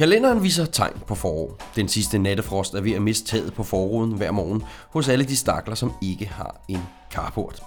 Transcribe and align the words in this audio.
Kalenderen 0.00 0.42
viser 0.42 0.64
tegn 0.64 0.92
på 1.06 1.14
forår. 1.14 1.58
Den 1.76 1.88
sidste 1.88 2.18
nattefrost 2.18 2.74
er 2.74 2.80
ved 2.80 2.92
at 2.92 3.02
miste 3.02 3.26
taget 3.26 3.54
på 3.54 3.62
forruden 3.62 4.12
hver 4.12 4.30
morgen 4.30 4.62
hos 4.90 5.08
alle 5.08 5.24
de 5.24 5.36
stakler, 5.36 5.74
som 5.74 5.92
ikke 6.02 6.26
har 6.26 6.60
en 6.68 6.80
carport. 7.12 7.62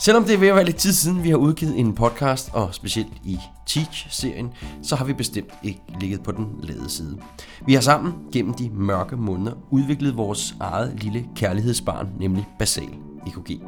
Selvom 0.00 0.24
det 0.24 0.34
er 0.34 0.38
ved 0.38 0.48
at 0.48 0.54
være 0.54 0.64
lidt 0.64 0.76
tid 0.76 0.92
siden, 0.92 1.22
vi 1.22 1.30
har 1.30 1.36
udgivet 1.36 1.78
en 1.78 1.94
podcast, 1.94 2.50
og 2.52 2.74
specielt 2.74 3.12
i 3.24 3.38
Teach-serien, 3.66 4.52
så 4.82 4.96
har 4.96 5.04
vi 5.04 5.12
bestemt 5.12 5.52
ikke 5.62 5.80
ligget 6.00 6.22
på 6.22 6.32
den 6.32 6.46
lade 6.62 6.90
side. 6.90 7.18
Vi 7.66 7.74
har 7.74 7.80
sammen 7.80 8.14
gennem 8.32 8.54
de 8.54 8.70
mørke 8.70 9.16
måneder 9.16 9.52
udviklet 9.70 10.16
vores 10.16 10.54
eget 10.60 11.02
lille 11.02 11.26
kærlighedsbarn, 11.36 12.08
nemlig 12.20 12.46
Basal 12.58 12.90
EKG. 13.26 13.62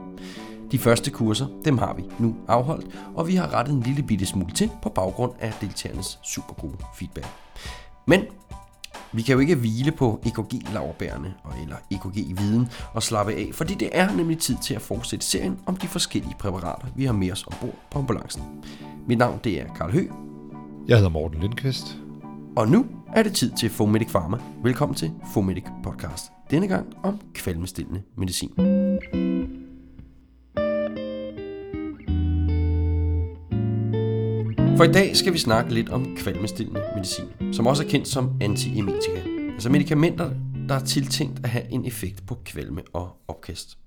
De 0.72 0.78
første 0.78 1.10
kurser, 1.10 1.46
dem 1.64 1.78
har 1.78 1.94
vi 1.94 2.02
nu 2.18 2.36
afholdt, 2.48 2.86
og 3.14 3.28
vi 3.28 3.34
har 3.34 3.54
rettet 3.54 3.74
en 3.74 3.82
lille 3.82 4.02
bitte 4.02 4.26
smule 4.26 4.52
til 4.54 4.70
på 4.82 4.88
baggrund 4.88 5.32
af 5.40 5.52
deltagernes 5.60 6.18
super 6.22 6.54
gode 6.54 6.76
feedback. 6.98 7.26
Men 8.10 8.20
vi 9.12 9.22
kan 9.22 9.32
jo 9.32 9.38
ikke 9.38 9.54
hvile 9.54 9.92
på 9.92 10.20
EKG-lavbærene 10.26 11.34
eller 11.62 11.76
EKG-viden 11.90 12.68
og 12.94 13.02
slappe 13.02 13.32
af, 13.32 13.50
fordi 13.52 13.74
det 13.74 13.88
er 13.92 14.16
nemlig 14.16 14.38
tid 14.38 14.56
til 14.62 14.74
at 14.74 14.82
fortsætte 14.82 15.26
serien 15.26 15.58
om 15.66 15.76
de 15.76 15.86
forskellige 15.86 16.34
præparater, 16.38 16.86
vi 16.96 17.04
har 17.04 17.12
med 17.12 17.32
os 17.32 17.46
ombord 17.46 17.74
på 17.90 17.98
ambulancen. 17.98 18.42
Mit 19.08 19.18
navn 19.18 19.40
det 19.44 19.60
er 19.60 19.74
Karl 19.74 19.92
Hø. 19.92 20.06
Jeg 20.88 20.96
hedder 20.96 21.10
Morten 21.10 21.40
Lindqvist. 21.40 21.98
Og 22.56 22.68
nu 22.68 22.86
er 23.14 23.22
det 23.22 23.34
tid 23.34 23.52
til 23.58 23.70
Fomedic 23.70 24.08
Pharma. 24.08 24.36
Velkommen 24.62 24.96
til 24.96 25.12
Fomedic 25.34 25.64
Podcast. 25.82 26.24
Denne 26.50 26.68
gang 26.68 26.86
om 27.02 27.20
kvalmestillende 27.34 28.02
medicin. 28.16 28.52
For 34.80 34.84
i 34.84 34.92
dag 34.92 35.16
skal 35.16 35.32
vi 35.32 35.38
snakke 35.38 35.74
lidt 35.74 35.88
om 35.88 36.16
kvalmestillende 36.16 36.82
medicin, 36.94 37.52
som 37.52 37.66
også 37.66 37.84
er 37.84 37.88
kendt 37.88 38.08
som 38.08 38.36
antiemetika. 38.40 39.22
Altså 39.52 39.68
medicamenter, 39.68 40.30
der 40.68 40.74
er 40.74 40.84
tiltænkt 40.84 41.40
at 41.44 41.50
have 41.50 41.70
en 41.70 41.84
effekt 41.84 42.26
på 42.26 42.38
kvalme 42.44 42.82
og 42.92 43.16
opkast. 43.28 43.78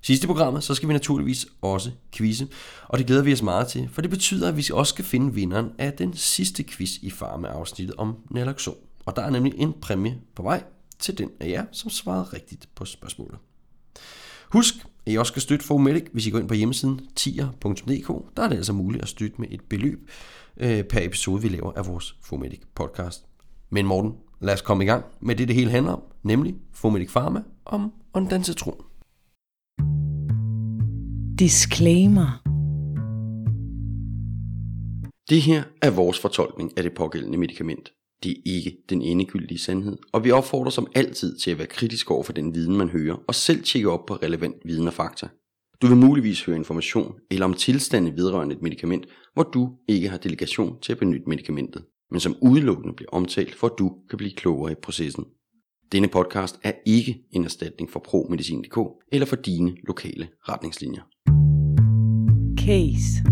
Sidste 0.00 0.26
programmet, 0.26 0.64
så 0.64 0.74
skal 0.74 0.88
vi 0.88 0.92
naturligvis 0.92 1.46
også 1.62 1.90
quizze, 2.12 2.48
og 2.88 2.98
det 2.98 3.06
glæder 3.06 3.22
vi 3.22 3.32
os 3.32 3.42
meget 3.42 3.68
til, 3.68 3.88
for 3.92 4.00
det 4.00 4.10
betyder, 4.10 4.48
at 4.48 4.56
vi 4.56 4.70
også 4.72 4.90
skal 4.90 5.04
finde 5.04 5.34
vinderen 5.34 5.70
af 5.78 5.92
den 5.92 6.14
sidste 6.16 6.62
quiz 6.62 6.96
i 6.96 7.10
farmeafsnittet 7.10 7.96
om 7.96 8.16
naloxon. 8.30 8.76
Og 9.06 9.16
der 9.16 9.22
er 9.22 9.30
nemlig 9.30 9.54
en 9.56 9.72
præmie 9.80 10.18
på 10.34 10.42
vej 10.42 10.62
til 10.98 11.18
den 11.18 11.30
af 11.40 11.48
jer, 11.48 11.64
som 11.72 11.90
svarede 11.90 12.24
rigtigt 12.24 12.68
på 12.74 12.84
spørgsmålet. 12.84 13.38
Husk, 14.52 14.74
i 15.06 15.18
også 15.18 15.30
skal 15.30 15.42
støtte 15.42 15.64
Fomedic, 15.64 16.04
hvis 16.12 16.26
I 16.26 16.30
går 16.30 16.38
ind 16.38 16.48
på 16.48 16.54
hjemmesiden 16.54 17.00
tier.dk. 17.16 18.36
Der 18.36 18.42
er 18.42 18.48
det 18.48 18.56
altså 18.56 18.72
muligt 18.72 19.02
at 19.02 19.08
støtte 19.08 19.40
med 19.40 19.48
et 19.50 19.60
beløb 19.68 20.10
øh, 20.56 20.84
per 20.84 21.00
episode, 21.00 21.42
vi 21.42 21.48
laver 21.48 21.72
af 21.72 21.86
vores 21.86 22.16
Fomedic 22.22 22.60
podcast. 22.74 23.24
Men 23.70 23.86
Morten, 23.86 24.12
lad 24.40 24.54
os 24.54 24.62
komme 24.62 24.84
i 24.84 24.86
gang 24.86 25.04
med 25.20 25.36
det, 25.36 25.48
det 25.48 25.56
hele 25.56 25.70
handler 25.70 25.92
om, 25.92 26.02
nemlig 26.22 26.54
Fomedic 26.72 27.12
Pharma 27.12 27.42
om 27.64 27.92
ondansetron. 28.14 28.84
Disclaimer. 31.38 32.42
Det 35.28 35.42
her 35.42 35.62
er 35.82 35.90
vores 35.90 36.18
fortolkning 36.18 36.72
af 36.76 36.82
det 36.82 36.92
pågældende 36.94 37.38
medicament. 37.38 37.92
Det 38.22 38.30
er 38.30 38.42
ikke 38.44 38.76
den 38.90 39.02
endegyldige 39.02 39.58
sandhed, 39.58 39.98
og 40.12 40.24
vi 40.24 40.30
opfordrer 40.30 40.70
som 40.70 40.86
altid 40.94 41.38
til 41.38 41.50
at 41.50 41.58
være 41.58 41.66
kritisk 41.66 42.10
over 42.10 42.22
for 42.22 42.32
den 42.32 42.54
viden, 42.54 42.76
man 42.76 42.88
hører, 42.88 43.16
og 43.28 43.34
selv 43.34 43.62
tjekke 43.62 43.90
op 43.90 44.06
på 44.06 44.14
relevant 44.14 44.56
viden 44.64 44.86
og 44.86 44.94
fakta. 44.94 45.28
Du 45.82 45.86
vil 45.86 45.96
muligvis 45.96 46.44
høre 46.44 46.56
information 46.56 47.14
eller 47.30 47.44
om 47.44 47.54
tilstande 47.54 48.16
vedrørende 48.16 48.54
et 48.54 48.62
medicament, 48.62 49.06
hvor 49.34 49.42
du 49.42 49.70
ikke 49.88 50.08
har 50.08 50.18
delegation 50.18 50.80
til 50.80 50.92
at 50.92 50.98
benytte 50.98 51.28
medicamentet, 51.28 51.84
men 52.10 52.20
som 52.20 52.36
udelukkende 52.42 52.94
bliver 52.96 53.10
omtalt, 53.10 53.54
for 53.54 53.66
at 53.66 53.72
du 53.78 53.92
kan 54.10 54.16
blive 54.16 54.32
klogere 54.32 54.72
i 54.72 54.74
processen. 54.82 55.24
Denne 55.92 56.08
podcast 56.08 56.58
er 56.62 56.72
ikke 56.86 57.18
en 57.30 57.44
erstatning 57.44 57.90
for 57.90 58.00
ProMedicin.dk 58.00 58.78
eller 59.12 59.26
for 59.26 59.36
dine 59.36 59.76
lokale 59.86 60.28
retningslinjer. 60.48 61.02
Case. 62.58 63.24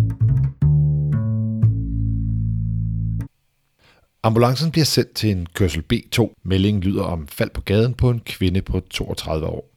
Ambulancen 4.22 4.70
bliver 4.70 4.84
sendt 4.84 5.14
til 5.14 5.30
en 5.30 5.46
kørsel 5.54 5.84
B2. 5.92 6.34
Meldingen 6.44 6.82
lyder 6.82 7.02
om 7.02 7.28
fald 7.28 7.50
på 7.50 7.60
gaden 7.60 7.94
på 7.94 8.10
en 8.10 8.20
kvinde 8.20 8.62
på 8.62 8.80
32 8.90 9.46
år. 9.46 9.70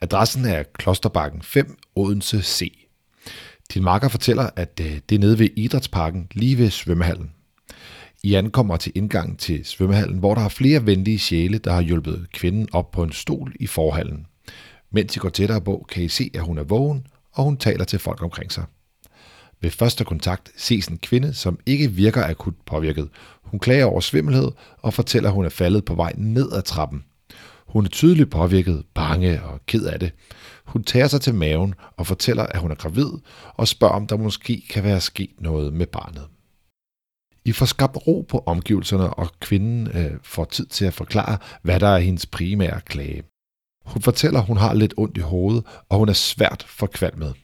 Adressen 0.00 0.44
er 0.44 0.62
Klosterbakken 0.62 1.42
5, 1.42 1.78
Odense 1.96 2.42
C. 2.42 2.72
Din 3.74 3.82
marker 3.82 4.08
fortæller, 4.08 4.50
at 4.56 4.80
øh, 4.80 4.98
det 5.08 5.14
er 5.14 5.18
nede 5.18 5.38
ved 5.38 5.48
Idrætsparken, 5.56 6.28
lige 6.32 6.58
ved 6.58 6.70
svømmehallen. 6.70 7.30
I 8.22 8.34
ankommer 8.34 8.76
til 8.76 8.92
indgangen 8.94 9.36
til 9.36 9.64
svømmehallen, 9.64 10.18
hvor 10.18 10.34
der 10.34 10.42
er 10.42 10.48
flere 10.48 10.86
venlige 10.86 11.18
sjæle, 11.18 11.58
der 11.58 11.72
har 11.72 11.82
hjulpet 11.82 12.26
kvinden 12.32 12.68
op 12.72 12.90
på 12.90 13.02
en 13.02 13.12
stol 13.12 13.52
i 13.60 13.66
forhallen. 13.66 14.26
Mens 14.90 15.16
I 15.16 15.18
går 15.18 15.28
tættere 15.28 15.60
på, 15.60 15.86
kan 15.88 16.02
I 16.02 16.08
se, 16.08 16.30
at 16.34 16.40
hun 16.40 16.58
er 16.58 16.64
vågen, 16.64 17.06
og 17.32 17.44
hun 17.44 17.56
taler 17.56 17.84
til 17.84 17.98
folk 17.98 18.22
omkring 18.22 18.52
sig. 18.52 18.64
Ved 19.60 19.70
første 19.70 20.04
kontakt 20.04 20.50
ses 20.56 20.86
en 20.86 20.98
kvinde, 20.98 21.34
som 21.34 21.58
ikke 21.66 21.92
virker 21.92 22.24
akut 22.24 22.54
påvirket. 22.66 23.08
Hun 23.42 23.60
klager 23.60 23.84
over 23.84 24.00
svimmelhed 24.00 24.50
og 24.78 24.94
fortæller, 24.94 25.28
at 25.28 25.34
hun 25.34 25.44
er 25.44 25.48
faldet 25.48 25.84
på 25.84 25.94
vej 25.94 26.12
ned 26.16 26.52
ad 26.52 26.62
trappen. 26.62 27.04
Hun 27.66 27.84
er 27.84 27.88
tydeligt 27.88 28.30
påvirket, 28.30 28.84
bange 28.94 29.42
og 29.42 29.60
ked 29.66 29.84
af 29.84 30.00
det. 30.00 30.12
Hun 30.64 30.84
tager 30.84 31.06
sig 31.06 31.20
til 31.20 31.34
maven 31.34 31.74
og 31.96 32.06
fortæller, 32.06 32.46
at 32.46 32.60
hun 32.60 32.70
er 32.70 32.74
gravid, 32.74 33.10
og 33.54 33.68
spørger, 33.68 33.94
om 33.94 34.06
der 34.06 34.16
måske 34.16 34.62
kan 34.70 34.84
være 34.84 35.00
sket 35.00 35.30
noget 35.38 35.72
med 35.72 35.86
barnet. 35.86 36.26
I 37.44 37.52
får 37.52 37.66
skabt 37.66 38.06
ro 38.06 38.26
på 38.28 38.42
omgivelserne, 38.46 39.14
og 39.14 39.28
kvinden 39.40 39.86
øh, 39.86 40.18
får 40.22 40.44
tid 40.44 40.66
til 40.66 40.84
at 40.84 40.94
forklare, 40.94 41.38
hvad 41.62 41.80
der 41.80 41.88
er 41.88 41.98
hendes 41.98 42.26
primære 42.26 42.80
klage. 42.80 43.22
Hun 43.84 44.02
fortæller, 44.02 44.40
at 44.40 44.46
hun 44.46 44.56
har 44.56 44.74
lidt 44.74 44.94
ondt 44.96 45.16
i 45.16 45.20
hovedet, 45.20 45.64
og 45.88 45.98
hun 45.98 46.08
er 46.08 46.12
svært 46.12 46.66
forkvalmet. 46.68 47.34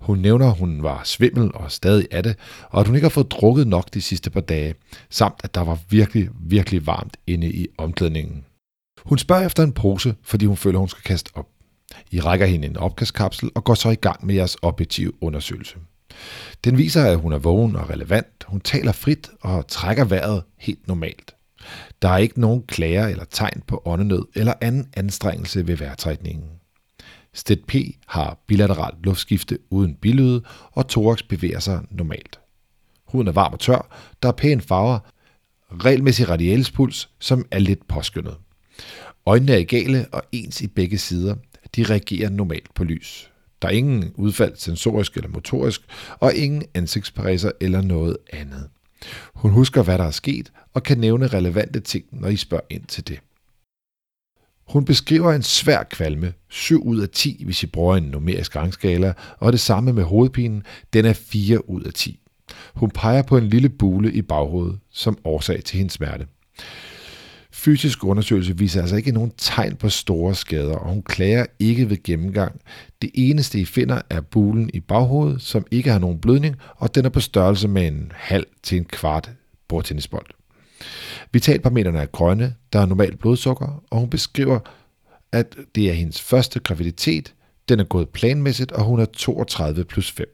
Hun 0.00 0.18
nævner, 0.18 0.46
at 0.46 0.58
hun 0.58 0.82
var 0.82 1.02
svimmel 1.04 1.50
og 1.54 1.72
stadig 1.72 2.08
af 2.10 2.22
det, 2.22 2.36
og 2.70 2.80
at 2.80 2.86
hun 2.86 2.96
ikke 2.96 3.04
har 3.04 3.10
fået 3.10 3.30
drukket 3.30 3.66
nok 3.66 3.94
de 3.94 4.02
sidste 4.02 4.30
par 4.30 4.40
dage, 4.40 4.74
samt 5.10 5.40
at 5.44 5.54
der 5.54 5.60
var 5.60 5.78
virkelig, 5.90 6.28
virkelig 6.40 6.86
varmt 6.86 7.16
inde 7.26 7.52
i 7.52 7.66
omklædningen. 7.78 8.44
Hun 9.04 9.18
spørger 9.18 9.46
efter 9.46 9.62
en 9.62 9.72
pose, 9.72 10.14
fordi 10.22 10.46
hun 10.46 10.56
føler, 10.56 10.78
hun 10.78 10.88
skal 10.88 11.02
kaste 11.02 11.30
op. 11.34 11.46
I 12.10 12.20
rækker 12.20 12.46
hende 12.46 12.68
en 12.68 12.76
opkastkapsel 12.76 13.50
og 13.54 13.64
går 13.64 13.74
så 13.74 13.90
i 13.90 13.94
gang 13.94 14.26
med 14.26 14.34
jeres 14.34 14.56
objektive 14.62 15.12
undersøgelse. 15.20 15.76
Den 16.64 16.78
viser, 16.78 17.04
at 17.04 17.18
hun 17.18 17.32
er 17.32 17.38
vågen 17.38 17.76
og 17.76 17.90
relevant, 17.90 18.44
hun 18.46 18.60
taler 18.60 18.92
frit 18.92 19.30
og 19.40 19.68
trækker 19.68 20.04
vejret 20.04 20.42
helt 20.58 20.88
normalt. 20.88 21.34
Der 22.02 22.08
er 22.08 22.16
ikke 22.16 22.40
nogen 22.40 22.62
klager 22.62 23.06
eller 23.06 23.24
tegn 23.24 23.62
på 23.66 23.82
åndenød 23.84 24.24
eller 24.34 24.54
anden 24.60 24.88
anstrengelse 24.96 25.66
ved 25.66 25.76
vejrtrækningen. 25.76 26.48
Sted 27.38 27.56
P 27.56 27.74
har 28.06 28.38
bilateralt 28.46 29.06
luftskifte 29.06 29.58
uden 29.70 29.94
bilyde, 29.94 30.42
og 30.72 30.88
thorax 30.88 31.22
bevæger 31.22 31.58
sig 31.58 31.80
normalt. 31.90 32.40
Huden 33.04 33.28
er 33.28 33.32
varm 33.32 33.52
og 33.52 33.60
tør, 33.60 33.96
der 34.22 34.28
er 34.28 34.32
pæne 34.32 34.60
farver, 34.60 34.98
regelmæssig 35.72 36.28
radialspuls, 36.28 37.10
som 37.18 37.46
er 37.50 37.58
lidt 37.58 37.88
påskyndet. 37.88 38.36
Øjnene 39.26 39.52
er 39.52 39.56
egale 39.56 40.06
og 40.12 40.22
ens 40.32 40.60
i 40.60 40.66
begge 40.66 40.98
sider. 40.98 41.34
De 41.76 41.82
reagerer 41.84 42.30
normalt 42.30 42.74
på 42.74 42.84
lys. 42.84 43.30
Der 43.62 43.68
er 43.68 43.72
ingen 43.72 44.12
udfald 44.14 44.56
sensorisk 44.56 45.16
eller 45.16 45.28
motorisk, 45.28 45.80
og 46.20 46.34
ingen 46.34 46.62
ansigtsparæser 46.74 47.50
eller 47.60 47.82
noget 47.82 48.16
andet. 48.32 48.68
Hun 49.34 49.50
husker, 49.50 49.82
hvad 49.82 49.98
der 49.98 50.04
er 50.04 50.10
sket, 50.10 50.52
og 50.74 50.82
kan 50.82 50.98
nævne 50.98 51.26
relevante 51.26 51.80
ting, 51.80 52.04
når 52.12 52.28
I 52.28 52.36
spørger 52.36 52.64
ind 52.70 52.84
til 52.84 53.08
det. 53.08 53.20
Hun 54.68 54.84
beskriver 54.84 55.32
en 55.32 55.42
svær 55.42 55.82
kvalme, 55.82 56.32
7 56.48 56.86
ud 56.86 57.00
af 57.00 57.08
10, 57.08 57.42
hvis 57.44 57.62
I 57.62 57.66
bruger 57.66 57.96
en 57.96 58.02
numerisk 58.02 58.56
rangskala, 58.56 59.12
og 59.38 59.52
det 59.52 59.60
samme 59.60 59.92
med 59.92 60.02
hovedpinen, 60.02 60.62
den 60.92 61.04
er 61.04 61.12
4 61.12 61.70
ud 61.70 61.82
af 61.82 61.92
10. 61.92 62.20
Hun 62.74 62.90
peger 62.90 63.22
på 63.22 63.36
en 63.36 63.48
lille 63.48 63.68
bule 63.68 64.12
i 64.12 64.22
baghovedet 64.22 64.78
som 64.92 65.18
årsag 65.24 65.64
til 65.64 65.78
hendes 65.78 65.92
smerte. 65.92 66.26
Fysisk 67.52 68.04
undersøgelse 68.04 68.58
viser 68.58 68.80
altså 68.80 68.96
ikke 68.96 69.12
nogen 69.12 69.32
tegn 69.36 69.76
på 69.76 69.88
store 69.88 70.34
skader, 70.34 70.76
og 70.76 70.90
hun 70.90 71.02
klager 71.02 71.46
ikke 71.58 71.90
ved 71.90 72.02
gennemgang. 72.02 72.60
Det 73.02 73.10
eneste, 73.14 73.60
I 73.60 73.64
finder, 73.64 74.00
er 74.10 74.20
bulen 74.20 74.70
i 74.74 74.80
baghovedet, 74.80 75.42
som 75.42 75.66
ikke 75.70 75.90
har 75.90 75.98
nogen 75.98 76.18
blødning, 76.18 76.56
og 76.76 76.94
den 76.94 77.04
er 77.04 77.08
på 77.08 77.20
størrelse 77.20 77.68
med 77.68 77.86
en 77.86 78.12
halv 78.14 78.46
til 78.62 78.78
en 78.78 78.84
kvart 78.84 79.30
bordtennisbold. 79.68 80.37
Vitalparametrene 81.32 81.98
er 81.98 82.06
grønne, 82.06 82.54
der 82.72 82.80
er 82.80 82.86
normalt 82.86 83.18
blodsukker, 83.18 83.82
og 83.90 84.00
hun 84.00 84.10
beskriver, 84.10 84.58
at 85.32 85.56
det 85.74 85.90
er 85.90 85.92
hendes 85.92 86.20
første 86.20 86.60
graviditet. 86.60 87.34
Den 87.68 87.80
er 87.80 87.84
gået 87.84 88.08
planmæssigt, 88.08 88.72
og 88.72 88.84
hun 88.84 89.00
er 89.00 89.04
32 89.04 89.84
plus 89.84 90.10
5. 90.10 90.26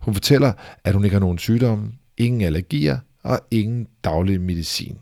Hun 0.00 0.14
fortæller, 0.14 0.52
at 0.84 0.94
hun 0.94 1.04
ikke 1.04 1.14
har 1.14 1.20
nogen 1.20 1.38
sygdomme, 1.38 1.92
ingen 2.16 2.40
allergier 2.40 2.98
og 3.22 3.40
ingen 3.50 3.86
daglig 4.04 4.40
medicin. 4.40 4.98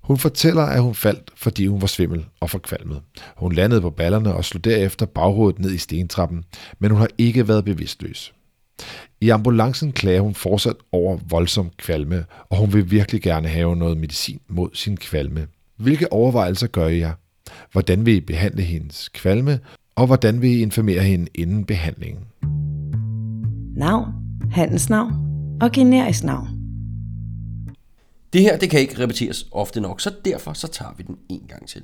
Hun 0.00 0.18
fortæller, 0.18 0.62
at 0.62 0.82
hun 0.82 0.94
faldt, 0.94 1.30
fordi 1.36 1.66
hun 1.66 1.80
var 1.80 1.86
svimmel 1.86 2.26
og 2.40 2.50
forkvalmet. 2.50 3.02
Hun 3.36 3.52
landede 3.52 3.80
på 3.80 3.90
ballerne 3.90 4.34
og 4.34 4.44
slog 4.44 4.64
derefter 4.64 5.06
baghovedet 5.06 5.58
ned 5.58 5.70
i 5.70 5.78
stentrappen, 5.78 6.44
men 6.78 6.90
hun 6.90 7.00
har 7.00 7.08
ikke 7.18 7.48
været 7.48 7.64
bevidstløs. 7.64 8.34
I 9.20 9.28
ambulancen 9.28 9.92
klager 9.92 10.20
hun 10.20 10.34
fortsat 10.34 10.76
over 10.92 11.18
voldsom 11.28 11.70
kvalme, 11.76 12.24
og 12.50 12.56
hun 12.56 12.72
vil 12.72 12.90
virkelig 12.90 13.22
gerne 13.22 13.48
have 13.48 13.76
noget 13.76 13.98
medicin 13.98 14.40
mod 14.48 14.70
sin 14.74 14.96
kvalme. 14.96 15.46
Hvilke 15.76 16.12
overvejelser 16.12 16.66
gør 16.66 16.88
I 16.88 16.98
jer? 16.98 17.12
Hvordan 17.72 18.06
vil 18.06 18.14
I 18.14 18.20
behandle 18.20 18.62
hendes 18.62 19.08
kvalme, 19.08 19.60
og 19.94 20.06
hvordan 20.06 20.42
vil 20.42 20.50
I 20.50 20.62
informere 20.62 21.02
hende 21.02 21.26
inden 21.34 21.64
behandlingen? 21.64 22.24
Navn, 23.76 24.12
handelsnavn 24.50 25.12
og 25.60 25.72
generisk 25.72 26.24
navn. 26.24 26.48
Det 28.32 28.40
her, 28.40 28.58
det 28.58 28.70
kan 28.70 28.80
ikke 28.80 28.98
repeteres 28.98 29.46
ofte 29.52 29.80
nok, 29.80 30.00
så 30.00 30.12
derfor 30.24 30.52
så 30.52 30.68
tager 30.68 30.94
vi 30.96 31.02
den 31.02 31.16
en 31.28 31.42
gang 31.48 31.68
til. 31.68 31.82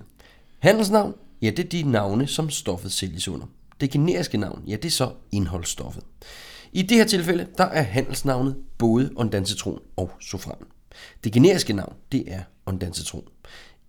Handelsnavn, 0.58 1.14
ja, 1.42 1.50
det 1.50 1.64
er 1.64 1.68
de 1.68 1.82
navne, 1.82 2.26
som 2.26 2.50
stoffet 2.50 2.92
sælges 2.92 3.28
under. 3.28 3.46
Det 3.80 3.90
generiske 3.90 4.38
navn, 4.38 4.62
ja, 4.66 4.76
det 4.76 4.84
er 4.84 4.90
så 4.90 5.10
indholdsstoffet. 5.32 6.02
I 6.72 6.82
det 6.82 6.96
her 6.96 7.04
tilfælde, 7.04 7.46
der 7.58 7.64
er 7.64 7.82
handelsnavnet 7.82 8.56
både 8.78 9.10
ondansetron 9.16 9.80
og 9.96 10.10
sofran. 10.20 10.66
Det 11.24 11.32
generiske 11.32 11.72
navn, 11.72 11.94
det 12.12 12.24
er 12.26 12.42
ondansetron. 12.66 13.24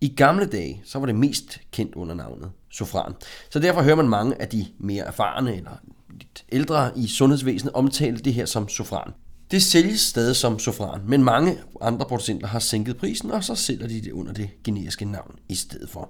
I 0.02 0.08
gamle 0.08 0.46
dage, 0.46 0.82
så 0.86 1.00
var 1.00 1.06
det 1.06 1.16
mest 1.16 1.62
kendt 1.72 1.96
under 1.96 2.16
navnet 2.16 2.52
sofran. 2.72 3.14
Så 3.50 3.60
derfor 3.60 3.82
hører 3.82 3.96
man 3.96 4.10
mange 4.10 4.42
af 4.42 4.48
de 4.48 4.66
mere 4.78 5.04
erfarne 5.04 5.56
eller 5.56 5.72
lidt 6.12 6.46
ældre 6.52 6.92
i 6.98 7.08
sundhedsvæsenet 7.08 7.74
omtale 7.74 8.18
det 8.18 8.34
her 8.34 8.46
som 8.46 8.70
sofran. 8.70 9.12
Det 9.52 9.64
sælges 9.64 10.02
stadig 10.02 10.36
som 10.36 10.60
sofran, 10.60 11.02
men 11.08 11.24
mange 11.24 11.58
andre 11.82 12.06
producenter 12.06 12.48
har 12.48 12.60
sænket 12.60 12.98
prisen, 12.98 13.32
og 13.32 13.44
så 13.44 13.56
sælger 13.56 13.88
de 13.88 14.02
det 14.02 14.12
under 14.12 14.34
det 14.34 14.50
generiske 14.64 15.06
navn 15.06 15.36
i 15.50 15.56
stedet 15.56 15.90
for. 15.90 16.10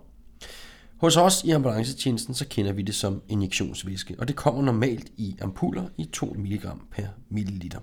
Hos 0.97 1.17
os 1.17 1.43
i 1.43 1.51
ambulancetjenesten, 1.51 2.33
så 2.33 2.45
kender 2.49 2.73
vi 2.73 2.81
det 2.81 2.95
som 2.95 3.21
injektionsvæske, 3.29 4.15
og 4.19 4.27
det 4.27 4.35
kommer 4.35 4.61
normalt 4.61 5.11
i 5.17 5.35
ampuller 5.41 5.83
i 5.97 6.05
2 6.05 6.25
mg 6.25 6.61
per 6.91 7.07
milliliter. 7.29 7.79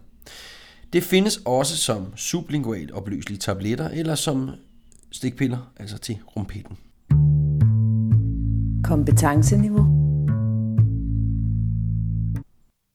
Det 0.93 1.03
findes 1.03 1.41
også 1.45 1.77
som 1.77 2.17
sublingualt 2.17 2.91
opløselige 2.91 3.39
tabletter 3.39 3.89
eller 3.89 4.15
som 4.15 4.51
stikpiller, 5.11 5.73
altså 5.77 5.99
til 5.99 6.19
rumpetten. 6.37 6.77
Kompetenceniveau. 8.85 10.01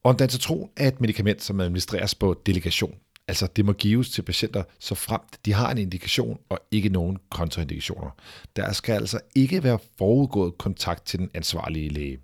Ondansetron 0.04 0.70
er 0.78 0.88
et 0.88 1.02
medicament, 1.02 1.44
som 1.44 1.60
administreres 1.60 2.16
på 2.16 2.42
delegation. 2.46 2.94
Altså 3.28 3.48
det 3.56 3.66
må 3.66 3.74
gives 3.74 4.10
til 4.10 4.22
patienter, 4.22 4.64
så 4.80 4.96
fremt 4.96 5.40
de 5.46 5.54
har 5.54 5.72
en 5.72 5.78
indikation 5.78 6.40
og 6.50 6.60
ikke 6.72 6.90
nogen 6.90 7.18
kontraindikationer. 7.32 8.10
Der 8.56 8.74
skal 8.74 8.94
altså 8.94 9.20
ikke 9.36 9.64
være 9.64 9.80
forudgået 9.98 10.58
kontakt 10.58 11.06
til 11.06 11.20
den 11.20 11.30
ansvarlige 11.34 11.90
læge. 11.90 12.20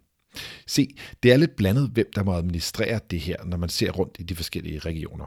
Se, 0.68 0.96
det 1.24 1.32
er 1.32 1.38
lidt 1.38 1.56
blandet, 1.56 1.90
hvem 1.94 2.12
der 2.16 2.24
må 2.24 2.34
administrere 2.34 3.00
det 3.12 3.20
her, 3.20 3.44
når 3.46 3.58
man 3.58 3.70
ser 3.70 3.92
rundt 3.92 4.16
i 4.20 4.24
de 4.24 4.36
forskellige 4.36 4.80
regioner. 4.80 5.26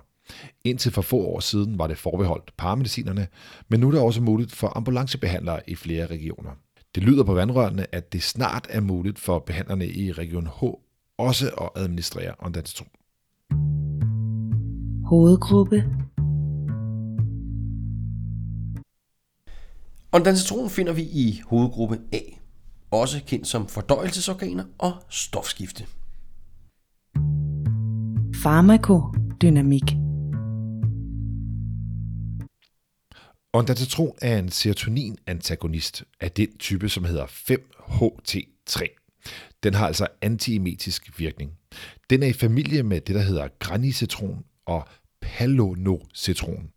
Indtil 0.64 0.92
for 0.92 1.02
få 1.02 1.16
år 1.16 1.40
siden 1.40 1.78
var 1.78 1.86
det 1.86 1.98
forbeholdt 1.98 2.56
paramedicinerne, 2.56 3.28
men 3.68 3.80
nu 3.80 3.86
er 3.88 3.90
det 3.90 4.00
også 4.00 4.20
muligt 4.20 4.52
for 4.52 4.76
ambulancebehandlere 4.76 5.70
i 5.70 5.74
flere 5.74 6.06
regioner. 6.06 6.50
Det 6.94 7.02
lyder 7.02 7.24
på 7.24 7.34
vandrørene, 7.34 7.94
at 7.94 8.12
det 8.12 8.22
snart 8.22 8.66
er 8.70 8.80
muligt 8.80 9.18
for 9.18 9.38
behandlerne 9.38 9.86
i 9.86 10.12
Region 10.12 10.46
H 10.46 10.64
også 11.18 11.48
at 11.48 11.82
administrere 11.82 12.34
ondansetron. 12.38 12.88
Hovedgruppe. 15.04 15.76
Ondansetron 20.12 20.70
finder 20.70 20.92
vi 20.92 21.02
i 21.02 21.40
hovedgruppe 21.46 22.00
A, 22.12 22.18
også 22.90 23.20
kendt 23.26 23.46
som 23.46 23.68
fordøjelsesorganer 23.68 24.64
og 24.78 24.92
stofskifte. 25.08 25.86
Farmakodynamik. 28.42 29.96
Ondansetron 33.52 34.12
er 34.22 34.38
en 34.38 34.48
serotonin-antagonist 34.48 36.04
af 36.20 36.30
den 36.30 36.58
type, 36.58 36.88
som 36.88 37.04
hedder 37.04 37.26
5-HT3. 37.26 39.00
Den 39.62 39.74
har 39.74 39.86
altså 39.86 40.06
antiemetisk 40.22 41.18
virkning. 41.18 41.52
Den 42.10 42.22
er 42.22 42.26
i 42.26 42.32
familie 42.32 42.82
med 42.82 43.00
det, 43.00 43.14
der 43.14 43.22
hedder 43.22 43.48
granicetron 43.58 44.44
og 44.66 44.88
palonocitron. 45.20 46.70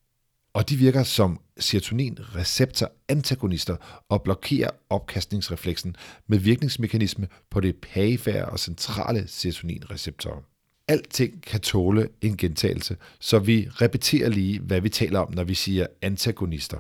Og 0.53 0.69
de 0.69 0.75
virker 0.75 1.03
som 1.03 1.39
serotonin-receptor-antagonister 1.59 3.75
og 4.09 4.23
blokerer 4.23 4.69
opkastningsrefleksen 4.89 5.95
med 6.27 6.37
virkningsmekanisme 6.37 7.27
på 7.49 7.59
det 7.59 7.75
perifære 7.75 8.45
og 8.45 8.59
centrale 8.59 9.27
serotoninreceptorer. 9.27 10.41
Alting 10.87 11.43
kan 11.43 11.61
tåle 11.61 12.09
en 12.21 12.37
gentagelse, 12.37 12.97
så 13.19 13.39
vi 13.39 13.67
repeterer 13.69 14.29
lige, 14.29 14.59
hvad 14.59 14.81
vi 14.81 14.89
taler 14.89 15.19
om, 15.19 15.33
når 15.33 15.43
vi 15.43 15.53
siger 15.53 15.87
antagonister. 16.01 16.77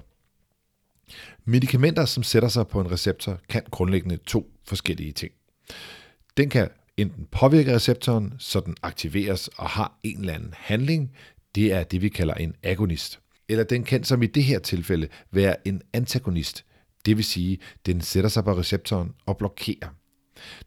Medicamenter, 1.45 2.05
som 2.05 2.23
sætter 2.23 2.49
sig 2.49 2.67
på 2.67 2.81
en 2.81 2.91
receptor, 2.91 3.39
kan 3.49 3.63
grundlæggende 3.71 4.17
to 4.17 4.51
forskellige 4.63 5.11
ting. 5.11 5.33
Den 6.37 6.49
kan 6.49 6.69
enten 6.97 7.25
påvirke 7.31 7.75
receptoren, 7.75 8.33
så 8.39 8.59
den 8.59 8.75
aktiveres 8.83 9.47
og 9.47 9.69
har 9.69 9.99
en 10.03 10.19
eller 10.19 10.33
anden 10.33 10.53
handling. 10.57 11.11
Det 11.55 11.73
er 11.73 11.83
det, 11.83 12.01
vi 12.01 12.09
kalder 12.09 12.33
en 12.33 12.55
agonist. 12.63 13.19
Eller 13.49 13.63
den 13.63 13.83
kan 13.83 14.03
som 14.03 14.23
i 14.23 14.27
det 14.27 14.43
her 14.43 14.59
tilfælde 14.59 15.07
være 15.31 15.67
en 15.67 15.81
antagonist. 15.93 16.65
Det 17.05 17.17
vil 17.17 17.25
sige, 17.25 17.59
den 17.85 18.01
sætter 18.01 18.29
sig 18.29 18.43
på 18.43 18.57
receptoren 18.57 19.11
og 19.25 19.37
blokerer. 19.37 19.89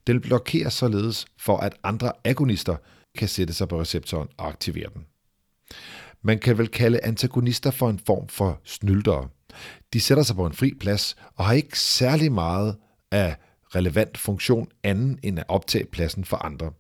Den 0.06 0.20
blokerer 0.20 0.68
således 0.68 1.26
for, 1.38 1.56
at 1.56 1.74
andre 1.82 2.12
agonister 2.24 2.76
kan 3.18 3.28
sætte 3.28 3.54
sig 3.54 3.68
på 3.68 3.80
receptoren 3.80 4.28
og 4.36 4.48
aktivere 4.48 4.90
den. 4.94 5.06
Man 6.22 6.38
kan 6.38 6.58
vel 6.58 6.68
kalde 6.68 7.04
antagonister 7.04 7.70
for 7.70 7.90
en 7.90 7.98
form 8.06 8.28
for 8.28 8.60
snyldere. 8.64 9.28
De 9.92 10.00
sætter 10.00 10.24
sig 10.24 10.36
på 10.36 10.46
en 10.46 10.52
fri 10.52 10.74
plads 10.80 11.16
og 11.36 11.44
har 11.44 11.52
ikke 11.52 11.78
særlig 11.78 12.32
meget 12.32 12.76
af 13.10 13.36
relevant 13.74 14.18
funktion 14.18 14.68
anden 14.82 15.18
end 15.22 15.38
at 15.38 15.44
optage 15.48 15.84
pladsen 15.84 16.24
for 16.24 16.36
andre. 16.36 16.72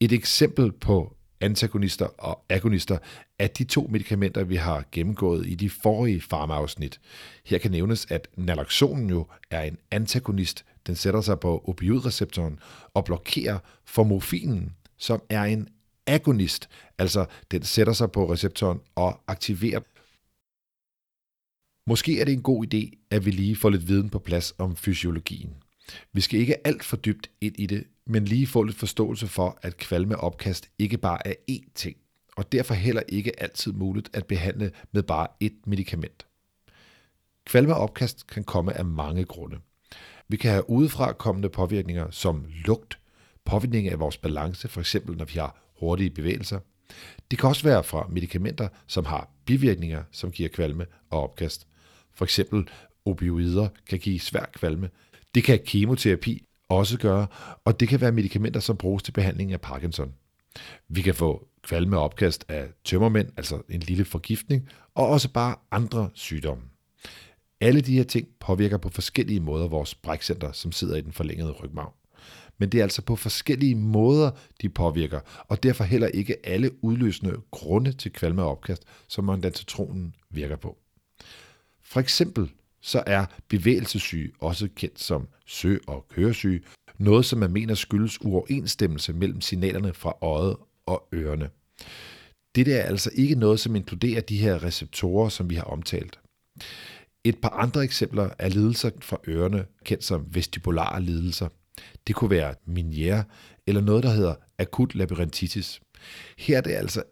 Et 0.00 0.12
eksempel 0.12 0.72
på 0.72 1.16
antagonister 1.40 2.06
og 2.06 2.44
agonister 2.48 2.98
er 3.38 3.46
de 3.46 3.64
to 3.64 3.86
medicamenter, 3.90 4.44
vi 4.44 4.56
har 4.56 4.84
gennemgået 4.92 5.46
i 5.46 5.54
de 5.54 5.70
forrige 5.70 6.20
farmaafsnit. 6.20 7.00
Her 7.44 7.58
kan 7.58 7.70
nævnes, 7.70 8.06
at 8.10 8.28
naloxonen 8.36 9.10
jo 9.10 9.26
er 9.50 9.62
en 9.62 9.78
antagonist. 9.90 10.64
Den 10.86 10.94
sætter 10.94 11.20
sig 11.20 11.40
på 11.40 11.64
opioidreceptoren 11.66 12.58
og 12.94 13.04
blokerer 13.04 13.58
for 13.84 14.04
morfinen, 14.04 14.72
som 14.98 15.22
er 15.28 15.42
en 15.42 15.68
agonist, 16.06 16.68
altså 16.98 17.26
den 17.50 17.62
sætter 17.62 17.92
sig 17.92 18.12
på 18.12 18.32
receptoren 18.32 18.80
og 18.94 19.20
aktiverer. 19.26 19.80
Måske 21.90 22.20
er 22.20 22.24
det 22.24 22.32
en 22.32 22.42
god 22.42 22.74
idé, 22.74 23.06
at 23.10 23.24
vi 23.26 23.30
lige 23.30 23.56
får 23.56 23.70
lidt 23.70 23.88
viden 23.88 24.10
på 24.10 24.18
plads 24.18 24.54
om 24.58 24.76
fysiologien. 24.76 25.54
Vi 26.12 26.20
skal 26.20 26.40
ikke 26.40 26.66
alt 26.66 26.84
for 26.84 26.96
dybt 26.96 27.30
ind 27.40 27.54
i 27.58 27.66
det, 27.66 27.84
men 28.06 28.24
lige 28.24 28.46
få 28.46 28.62
lidt 28.62 28.76
forståelse 28.76 29.26
for, 29.26 29.58
at 29.62 29.76
kvalme 29.76 30.16
opkast 30.16 30.70
ikke 30.78 30.98
bare 30.98 31.26
er 31.26 31.34
én 31.50 31.72
ting, 31.74 31.96
og 32.36 32.52
derfor 32.52 32.74
heller 32.74 33.02
ikke 33.08 33.42
altid 33.42 33.72
muligt 33.72 34.10
at 34.12 34.26
behandle 34.26 34.70
med 34.92 35.02
bare 35.02 35.26
ét 35.44 35.60
medicament. 35.66 36.26
Kvalme 37.44 37.74
opkast 37.74 38.26
kan 38.26 38.44
komme 38.44 38.72
af 38.72 38.84
mange 38.84 39.24
grunde. 39.24 39.58
Vi 40.28 40.36
kan 40.36 40.50
have 40.50 40.70
udefra 40.70 41.12
kommende 41.12 41.48
påvirkninger 41.48 42.10
som 42.10 42.44
lugt, 42.64 42.98
påvirkning 43.44 43.88
af 43.88 44.00
vores 44.00 44.16
balance, 44.16 44.68
f.eks. 44.68 44.96
når 45.06 45.24
vi 45.24 45.38
har 45.38 45.72
hurtige 45.80 46.10
bevægelser. 46.10 46.58
Det 47.30 47.38
kan 47.38 47.48
også 47.48 47.62
være 47.62 47.84
fra 47.84 48.06
medicamenter, 48.10 48.68
som 48.86 49.04
har 49.04 49.30
bivirkninger, 49.44 50.02
som 50.12 50.30
giver 50.30 50.48
kvalme 50.48 50.86
og 51.10 51.22
opkast. 51.22 51.66
For 52.14 52.24
eksempel 52.24 52.68
opioider 53.04 53.68
kan 53.88 53.98
give 53.98 54.20
svær 54.20 54.44
kvalme, 54.54 54.90
det 55.34 55.44
kan 55.44 55.60
kemoterapi 55.66 56.44
også 56.68 56.98
gøre, 56.98 57.26
og 57.64 57.80
det 57.80 57.88
kan 57.88 58.00
være 58.00 58.12
medicamenter, 58.12 58.60
som 58.60 58.76
bruges 58.76 59.02
til 59.02 59.12
behandling 59.12 59.52
af 59.52 59.60
Parkinson. 59.60 60.14
Vi 60.88 61.02
kan 61.02 61.14
få 61.14 61.48
kvalme 61.62 61.98
og 61.98 62.02
opkast 62.02 62.44
af 62.48 62.68
tømmermænd, 62.84 63.28
altså 63.36 63.62
en 63.68 63.80
lille 63.80 64.04
forgiftning, 64.04 64.68
og 64.94 65.08
også 65.08 65.32
bare 65.32 65.56
andre 65.70 66.10
sygdomme. 66.14 66.64
Alle 67.60 67.80
de 67.80 67.94
her 67.94 68.04
ting 68.04 68.28
påvirker 68.40 68.76
på 68.76 68.88
forskellige 68.88 69.40
måder 69.40 69.68
vores 69.68 69.94
brækcenter, 69.94 70.52
som 70.52 70.72
sidder 70.72 70.96
i 70.96 71.00
den 71.00 71.12
forlængede 71.12 71.50
rygmarv. 71.50 71.94
Men 72.58 72.68
det 72.68 72.78
er 72.78 72.82
altså 72.82 73.02
på 73.02 73.16
forskellige 73.16 73.74
måder, 73.74 74.30
de 74.62 74.68
påvirker, 74.68 75.20
og 75.48 75.62
derfor 75.62 75.84
heller 75.84 76.06
ikke 76.06 76.46
alle 76.46 76.84
udløsende 76.84 77.36
grunde 77.50 77.92
til 77.92 78.12
kvalme 78.12 78.42
og 78.42 78.50
opkast, 78.50 78.82
som 79.08 79.24
mandatotronen 79.24 80.14
virker 80.30 80.56
på. 80.56 80.78
For 81.82 82.00
eksempel 82.00 82.50
så 82.82 83.02
er 83.06 83.26
bevægelsessyge 83.48 84.32
også 84.38 84.68
kendt 84.76 85.00
som 85.00 85.28
sø- 85.46 85.78
og 85.86 86.06
køresyge, 86.08 86.60
noget 86.98 87.24
som 87.24 87.38
man 87.38 87.52
mener 87.52 87.74
skyldes 87.74 88.24
uoverensstemmelse 88.24 89.12
mellem 89.12 89.40
signalerne 89.40 89.94
fra 89.94 90.16
øjet 90.22 90.56
og 90.86 91.08
ørerne. 91.14 91.50
Det 92.54 92.68
er 92.68 92.82
altså 92.82 93.10
ikke 93.14 93.34
noget, 93.34 93.60
som 93.60 93.76
inkluderer 93.76 94.20
de 94.20 94.36
her 94.36 94.64
receptorer, 94.64 95.28
som 95.28 95.50
vi 95.50 95.54
har 95.54 95.64
omtalt. 95.64 96.20
Et 97.24 97.38
par 97.38 97.48
andre 97.48 97.84
eksempler 97.84 98.30
er 98.38 98.48
lidelser 98.48 98.90
fra 99.00 99.18
ørerne, 99.28 99.64
kendt 99.84 100.04
som 100.04 100.26
vestibulare 100.34 101.02
lidelser. 101.02 101.48
Det 102.06 102.14
kunne 102.14 102.30
være 102.30 102.54
miniere 102.66 103.24
eller 103.66 103.80
noget, 103.80 104.02
der 104.02 104.10
hedder 104.10 104.34
akut 104.58 104.94
labyrinthitis. 104.94 105.80
Her 106.38 106.56
er 106.56 106.60
det 106.60 106.70
altså 106.70 107.02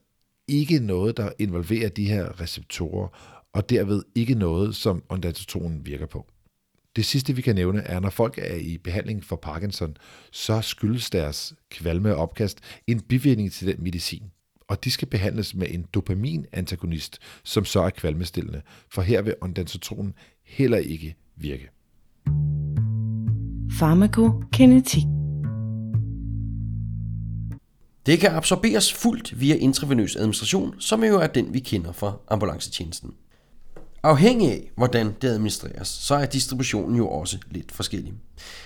ikke 0.48 0.78
noget, 0.78 1.16
der 1.16 1.30
involverer 1.38 1.88
de 1.88 2.04
her 2.04 2.40
receptorer, 2.40 3.08
og 3.54 3.70
derved 3.70 4.02
ikke 4.14 4.34
noget, 4.34 4.76
som 4.76 5.02
ondantotronen 5.08 5.86
virker 5.86 6.06
på. 6.06 6.26
Det 6.96 7.04
sidste, 7.04 7.36
vi 7.36 7.42
kan 7.42 7.54
nævne, 7.54 7.80
er, 7.80 8.00
når 8.00 8.10
folk 8.10 8.38
er 8.38 8.56
i 8.56 8.78
behandling 8.78 9.24
for 9.24 9.36
Parkinson, 9.36 9.96
så 10.32 10.60
skyldes 10.60 11.10
deres 11.10 11.54
kvalme 11.70 12.14
og 12.14 12.22
opkast 12.22 12.60
en 12.86 13.00
bivirkning 13.00 13.52
til 13.52 13.66
den 13.66 13.82
medicin. 13.82 14.22
Og 14.68 14.84
de 14.84 14.90
skal 14.90 15.08
behandles 15.08 15.54
med 15.54 15.66
en 15.70 15.86
dopaminantagonist, 15.94 17.18
som 17.44 17.64
så 17.64 17.80
er 17.80 17.90
kvalmestillende, 17.90 18.62
for 18.88 19.02
her 19.02 19.22
vil 19.22 19.34
ondantotronen 19.40 20.14
heller 20.44 20.78
ikke 20.78 21.16
virke. 21.36 21.70
Farmakokinetik. 23.78 25.02
Det 28.06 28.20
kan 28.20 28.30
absorberes 28.30 28.92
fuldt 28.92 29.40
via 29.40 29.54
intravenøs 29.54 30.16
administration, 30.16 30.80
som 30.80 31.04
jo 31.04 31.18
er 31.18 31.26
den, 31.26 31.54
vi 31.54 31.58
kender 31.58 31.92
fra 31.92 32.16
ambulancetjenesten. 32.28 33.14
Afhængig 34.02 34.52
af, 34.52 34.70
hvordan 34.76 35.14
det 35.22 35.28
administreres, 35.28 35.88
så 35.88 36.14
er 36.14 36.26
distributionen 36.26 36.96
jo 36.96 37.08
også 37.08 37.38
lidt 37.50 37.72
forskellig. 37.72 38.14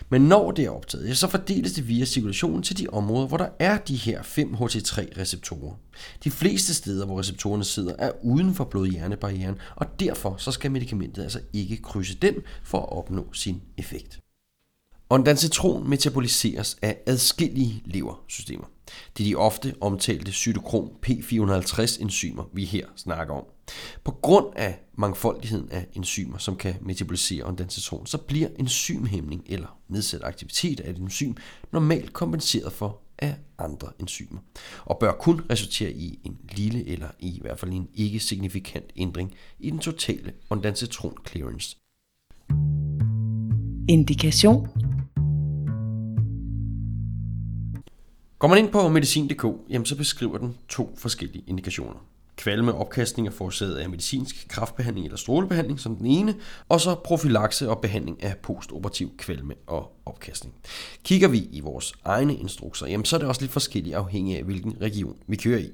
Men 0.09 0.23
når 0.23 0.51
det 0.51 0.65
er 0.65 0.71
optaget, 0.71 1.19
så 1.19 1.29
fordeles 1.29 1.73
det 1.73 1.89
via 1.89 2.05
cirkulationen 2.05 2.63
til 2.63 2.79
de 2.79 2.87
områder, 2.89 3.27
hvor 3.27 3.37
der 3.37 3.49
er 3.59 3.79
de 3.79 3.97
her 3.97 4.23
5-HT3-receptorer. 4.23 5.75
De 6.25 6.31
fleste 6.31 6.75
steder, 6.75 7.07
hvor 7.07 7.19
receptorerne 7.19 7.65
sidder, 7.65 7.95
er 7.99 8.13
uden 8.23 8.55
for 8.55 8.65
blod-hjernebarrieren, 8.65 9.59
og 9.77 10.01
derfor 10.01 10.37
så 10.39 10.53
skal 10.53 10.71
medicamentet 10.71 11.23
altså 11.23 11.41
ikke 11.53 11.77
krydse 11.77 12.15
den 12.23 12.35
for 12.63 12.79
at 12.79 12.93
opnå 12.93 13.33
sin 13.33 13.63
effekt. 13.79 14.24
Ondansetron 15.11 15.91
metaboliseres 15.91 16.77
af 16.83 16.99
adskillige 17.07 17.83
leversystemer. 17.85 18.65
Det 19.17 19.25
er 19.25 19.29
de 19.29 19.37
ofte 19.37 19.75
omtalte 19.81 20.33
cytokrom 20.33 20.91
P450 21.07 22.03
enzymer, 22.03 22.45
vi 22.53 22.65
her 22.65 22.87
snakker 22.97 23.35
om. 23.35 23.45
På 24.05 24.11
grund 24.11 24.47
af 24.57 24.81
mangfoldigheden 24.95 25.69
af 25.71 25.87
enzymer, 25.93 26.39
som 26.39 26.57
kan 26.57 26.75
metabolisere 26.81 27.45
ondansetron, 27.45 28.07
så 28.07 28.19
bliver 28.19 28.49
enzymhæmning 28.59 29.43
eller 29.47 29.79
nedsat 29.89 30.23
aktivitet 30.25 30.81
af 30.81 30.91
et 30.91 30.99
enzym 30.99 31.35
normalt 31.73 32.13
kompenseret 32.13 32.73
for 32.73 33.01
af 33.19 33.37
andre 33.59 33.89
enzymer, 34.01 34.39
og 34.85 34.99
bør 35.01 35.13
kun 35.13 35.41
resultere 35.51 35.93
i 35.93 36.19
en 36.25 36.39
lille 36.53 36.87
eller 36.87 37.09
i 37.19 37.39
hvert 37.41 37.59
fald 37.59 37.73
en 37.73 37.89
ikke 37.95 38.21
signifikant 38.21 38.93
ændring 38.97 39.35
i 39.59 39.71
den 39.71 39.79
totale 39.79 40.33
ondansetron 40.51 41.17
clearance. 41.27 41.77
Indikation. 43.89 44.94
Går 48.45 48.49
man 48.49 48.59
ind 48.59 48.69
på 48.69 48.89
medicin.dk, 48.89 49.45
jamen 49.71 49.87
så 49.87 49.97
beskriver 49.97 50.39
den 50.39 50.57
to 50.69 50.95
forskellige 50.99 51.45
indikationer. 51.47 52.07
Kvalme 52.37 52.75
og 52.75 52.81
opkastning 52.81 53.29
er 53.29 53.33
forårsaget 53.33 53.75
af 53.75 53.91
medicinsk 53.91 54.49
kraftbehandling 54.49 55.07
eller 55.07 55.17
strålebehandling 55.17 55.81
som 55.81 55.97
den 55.97 56.07
ene, 56.07 56.35
og 56.69 56.81
så 56.81 56.95
profilakse 56.95 57.71
og 57.71 57.81
behandling 57.81 58.23
af 58.23 58.37
postoperativ 58.37 59.17
kvalme 59.19 59.55
og 59.67 59.93
opkastning. 60.07 60.55
Kigger 61.05 61.29
vi 61.29 61.49
i 61.53 61.61
vores 61.61 61.93
egne 62.05 62.37
instrukser, 62.37 62.87
jamen 62.87 63.05
så 63.05 63.17
er 63.17 63.19
det 63.19 63.29
også 63.29 63.41
lidt 63.41 63.53
forskelligt 63.53 63.97
afhængig 63.97 64.39
af 64.39 64.45
hvilken 64.45 64.77
region 64.81 65.17
vi 65.27 65.37
kører 65.37 65.59
i. 65.59 65.71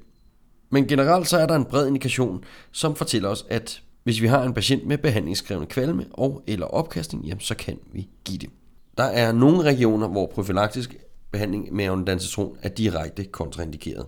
Men 0.69 0.87
generelt 0.87 1.27
så 1.27 1.37
er 1.37 1.47
der 1.47 1.55
en 1.55 1.65
bred 1.65 1.87
indikation, 1.87 2.43
som 2.71 2.95
fortæller 2.95 3.29
os, 3.29 3.45
at 3.49 3.81
hvis 4.03 4.21
vi 4.21 4.27
har 4.27 4.43
en 4.43 4.53
patient 4.53 4.85
med 4.85 4.97
behandlingskrævende 4.97 5.67
kvalme 5.67 6.05
og 6.11 6.43
eller 6.47 6.65
opkastning, 6.65 7.25
jamen 7.25 7.41
så 7.41 7.55
kan 7.55 7.79
vi 7.93 8.09
give 8.25 8.37
det. 8.37 8.49
Der 8.97 9.03
er 9.03 9.31
nogle 9.31 9.63
regioner, 9.63 10.07
hvor 10.07 10.31
profilaktisk 10.33 10.95
behandling 11.31 11.73
med 11.73 11.89
ondansetron 11.89 12.57
er 12.61 12.69
direkte 12.69 13.23
kontraindikeret. 13.23 14.05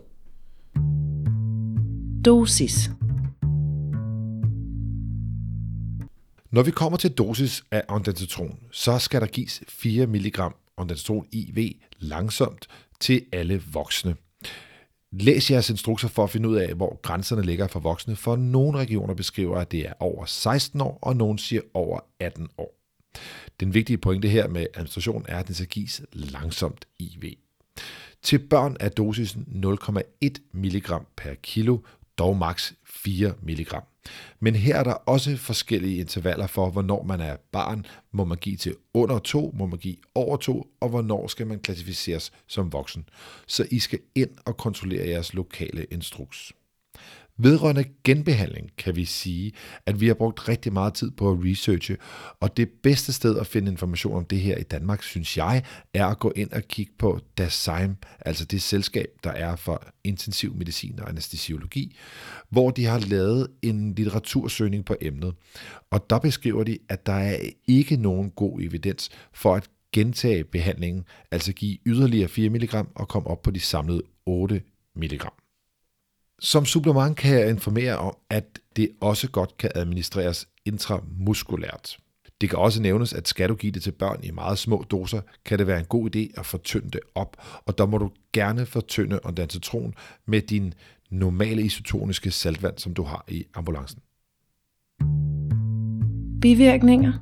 Dosis. 2.25 2.89
Når 6.51 6.63
vi 6.63 6.71
kommer 6.71 6.97
til 6.97 7.11
dosis 7.11 7.63
af 7.71 7.83
ondansetron, 7.89 8.59
så 8.71 8.99
skal 8.99 9.21
der 9.21 9.27
gives 9.27 9.63
4 9.67 10.07
mg 10.07 10.39
ondansetron 10.77 11.27
IV 11.31 11.71
langsomt 11.99 12.67
til 12.99 13.25
alle 13.31 13.61
voksne. 13.71 14.15
Læs 15.11 15.51
jeres 15.51 15.69
instrukser 15.69 16.07
for 16.07 16.23
at 16.23 16.29
finde 16.29 16.49
ud 16.49 16.55
af, 16.55 16.73
hvor 16.73 16.99
grænserne 17.01 17.41
ligger 17.41 17.67
for 17.67 17.79
voksne, 17.79 18.15
for 18.15 18.35
nogle 18.35 18.77
regioner 18.77 19.13
beskriver, 19.13 19.57
at 19.57 19.71
det 19.71 19.79
er 19.79 19.93
over 19.99 20.25
16 20.25 20.81
år, 20.81 20.99
og 21.01 21.15
nogle 21.15 21.39
siger 21.39 21.61
over 21.73 21.99
18 22.19 22.47
år. 22.57 22.75
Den 23.63 23.73
vigtige 23.73 23.97
pointe 23.97 24.27
her 24.27 24.47
med 24.47 24.67
administration 24.73 25.25
er, 25.27 25.37
at 25.37 25.47
den 25.47 25.55
skal 25.55 25.67
gives 25.67 26.01
langsomt 26.13 26.85
IV. 26.99 27.23
Til 28.21 28.39
børn 28.39 28.77
er 28.79 28.89
dosisen 28.89 29.65
0,1 29.65 30.29
mg 30.53 30.91
per 31.17 31.33
kilo, 31.43 31.77
dog 32.17 32.37
maks 32.37 32.73
4 32.85 33.33
mg. 33.41 33.67
Men 34.39 34.55
her 34.55 34.75
er 34.75 34.83
der 34.83 34.93
også 34.93 35.37
forskellige 35.37 35.97
intervaller 35.97 36.47
for, 36.47 36.69
hvornår 36.69 37.03
man 37.03 37.19
er 37.19 37.35
barn, 37.51 37.85
må 38.11 38.25
man 38.25 38.37
give 38.37 38.57
til 38.57 38.75
under 38.93 39.19
2, 39.19 39.53
må 39.55 39.65
man 39.65 39.79
give 39.79 39.95
over 40.15 40.37
2, 40.37 40.67
og 40.81 40.89
hvornår 40.89 41.27
skal 41.27 41.47
man 41.47 41.59
klassificeres 41.59 42.31
som 42.47 42.73
voksen. 42.73 43.09
Så 43.47 43.67
I 43.71 43.79
skal 43.79 43.99
ind 44.15 44.31
og 44.45 44.57
kontrollere 44.57 45.07
jeres 45.07 45.33
lokale 45.33 45.85
instruks. 45.91 46.53
Vedrørende 47.37 47.85
genbehandling 48.03 48.69
kan 48.77 48.95
vi 48.95 49.05
sige, 49.05 49.51
at 49.85 50.01
vi 50.01 50.07
har 50.07 50.13
brugt 50.13 50.47
rigtig 50.47 50.73
meget 50.73 50.93
tid 50.93 51.11
på 51.11 51.31
at 51.31 51.37
researche, 51.43 51.97
og 52.39 52.57
det 52.57 52.69
bedste 52.83 53.13
sted 53.13 53.37
at 53.37 53.47
finde 53.47 53.71
information 53.71 54.15
om 54.15 54.25
det 54.25 54.39
her 54.39 54.57
i 54.57 54.63
Danmark, 54.63 55.03
synes 55.03 55.37
jeg, 55.37 55.63
er 55.93 56.05
at 56.05 56.19
gå 56.19 56.33
ind 56.35 56.51
og 56.51 56.61
kigge 56.63 56.93
på 56.99 57.19
DASIM, 57.37 57.95
altså 58.19 58.45
det 58.45 58.61
selskab, 58.61 59.07
der 59.23 59.31
er 59.31 59.55
for 59.55 59.83
intensiv 60.03 60.55
medicin 60.55 60.99
og 60.99 61.09
anestesiologi, 61.09 61.95
hvor 62.49 62.71
de 62.71 62.85
har 62.85 62.99
lavet 62.99 63.47
en 63.61 63.93
litteratursøgning 63.93 64.85
på 64.85 64.95
emnet. 65.01 65.33
Og 65.91 66.09
der 66.09 66.19
beskriver 66.19 66.63
de, 66.63 66.77
at 66.89 67.05
der 67.05 67.13
er 67.13 67.37
ikke 67.67 67.95
nogen 67.95 68.29
god 68.29 68.61
evidens 68.61 69.09
for 69.33 69.55
at 69.55 69.69
gentage 69.93 70.43
behandlingen, 70.43 71.03
altså 71.31 71.53
give 71.53 71.77
yderligere 71.85 72.27
4 72.27 72.49
mg 72.49 72.73
og 72.95 73.07
komme 73.07 73.29
op 73.29 73.41
på 73.41 73.51
de 73.51 73.59
samlede 73.59 74.01
8 74.25 74.61
mg. 74.95 75.42
Som 76.43 76.65
supplement 76.65 77.17
kan 77.17 77.39
jeg 77.39 77.49
informere 77.49 77.97
om, 77.97 78.15
at 78.29 78.59
det 78.75 78.89
også 79.01 79.29
godt 79.29 79.57
kan 79.57 79.71
administreres 79.75 80.47
intramuskulært. 80.65 81.97
Det 82.41 82.49
kan 82.49 82.59
også 82.59 82.81
nævnes, 82.81 83.13
at 83.13 83.27
skal 83.27 83.49
du 83.49 83.55
give 83.55 83.71
det 83.71 83.83
til 83.83 83.91
børn 83.91 84.23
i 84.23 84.31
meget 84.31 84.57
små 84.57 84.85
doser, 84.91 85.21
kan 85.45 85.59
det 85.59 85.67
være 85.67 85.79
en 85.79 85.85
god 85.85 86.15
idé 86.15 86.39
at 86.39 86.45
fortynde 86.45 86.89
det 86.91 86.99
op, 87.15 87.37
og 87.65 87.77
der 87.77 87.85
må 87.85 87.97
du 87.97 88.11
gerne 88.33 88.65
fortynde 88.65 89.19
ondansetron 89.23 89.93
med 90.25 90.41
din 90.41 90.73
normale 91.09 91.61
isotoniske 91.61 92.31
saltvand, 92.31 92.77
som 92.77 92.93
du 92.93 93.03
har 93.03 93.25
i 93.27 93.45
ambulancen. 93.53 93.99
Bivirkninger. 96.41 97.13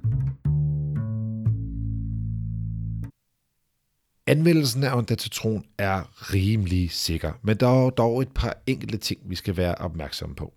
Anvendelsen 4.27 4.83
af 4.83 4.97
ondansetron 4.97 5.65
er 5.77 6.33
rimelig 6.33 6.91
sikker, 6.91 7.31
men 7.41 7.57
der 7.57 7.67
er 7.67 7.89
dog 7.89 8.21
et 8.21 8.31
par 8.35 8.57
enkelte 8.67 8.97
ting, 8.97 9.21
vi 9.25 9.35
skal 9.35 9.57
være 9.57 9.75
opmærksomme 9.75 10.35
på. 10.35 10.53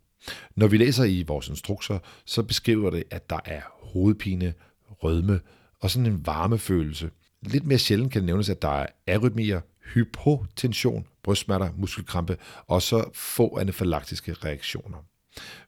Når 0.57 0.67
vi 0.67 0.77
læser 0.77 1.05
i 1.05 1.23
vores 1.23 1.49
instrukser, 1.49 1.99
så 2.25 2.43
beskriver 2.43 2.91
det, 2.91 3.05
at 3.11 3.31
der 3.31 3.39
er 3.45 3.61
hovedpine, 3.83 4.55
rødme 4.91 5.41
og 5.81 5.91
sådan 5.91 6.07
en 6.07 6.27
varmefølelse. 6.27 7.11
Lidt 7.43 7.67
mere 7.67 7.79
sjældent 7.79 8.13
kan 8.13 8.21
det 8.21 8.27
nævnes, 8.27 8.49
at 8.49 8.63
der 8.63 8.69
er 8.69 8.87
arytmier, 9.09 9.61
hypotension, 9.95 11.07
brystsmerter, 11.23 11.71
muskelkrampe 11.77 12.37
og 12.67 12.83
så 12.83 13.11
få 13.15 13.59
anafylaktiske 13.59 14.33
reaktioner. 14.33 14.99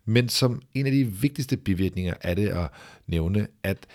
Men 0.05 0.29
som 0.29 0.63
en 0.75 0.87
af 0.87 0.93
de 0.93 1.05
vigtigste 1.07 1.57
bivirkninger 1.57 2.15
er 2.21 2.35
det 2.35 2.49
at 2.49 2.71
nævne, 3.07 3.49
at 3.63 3.87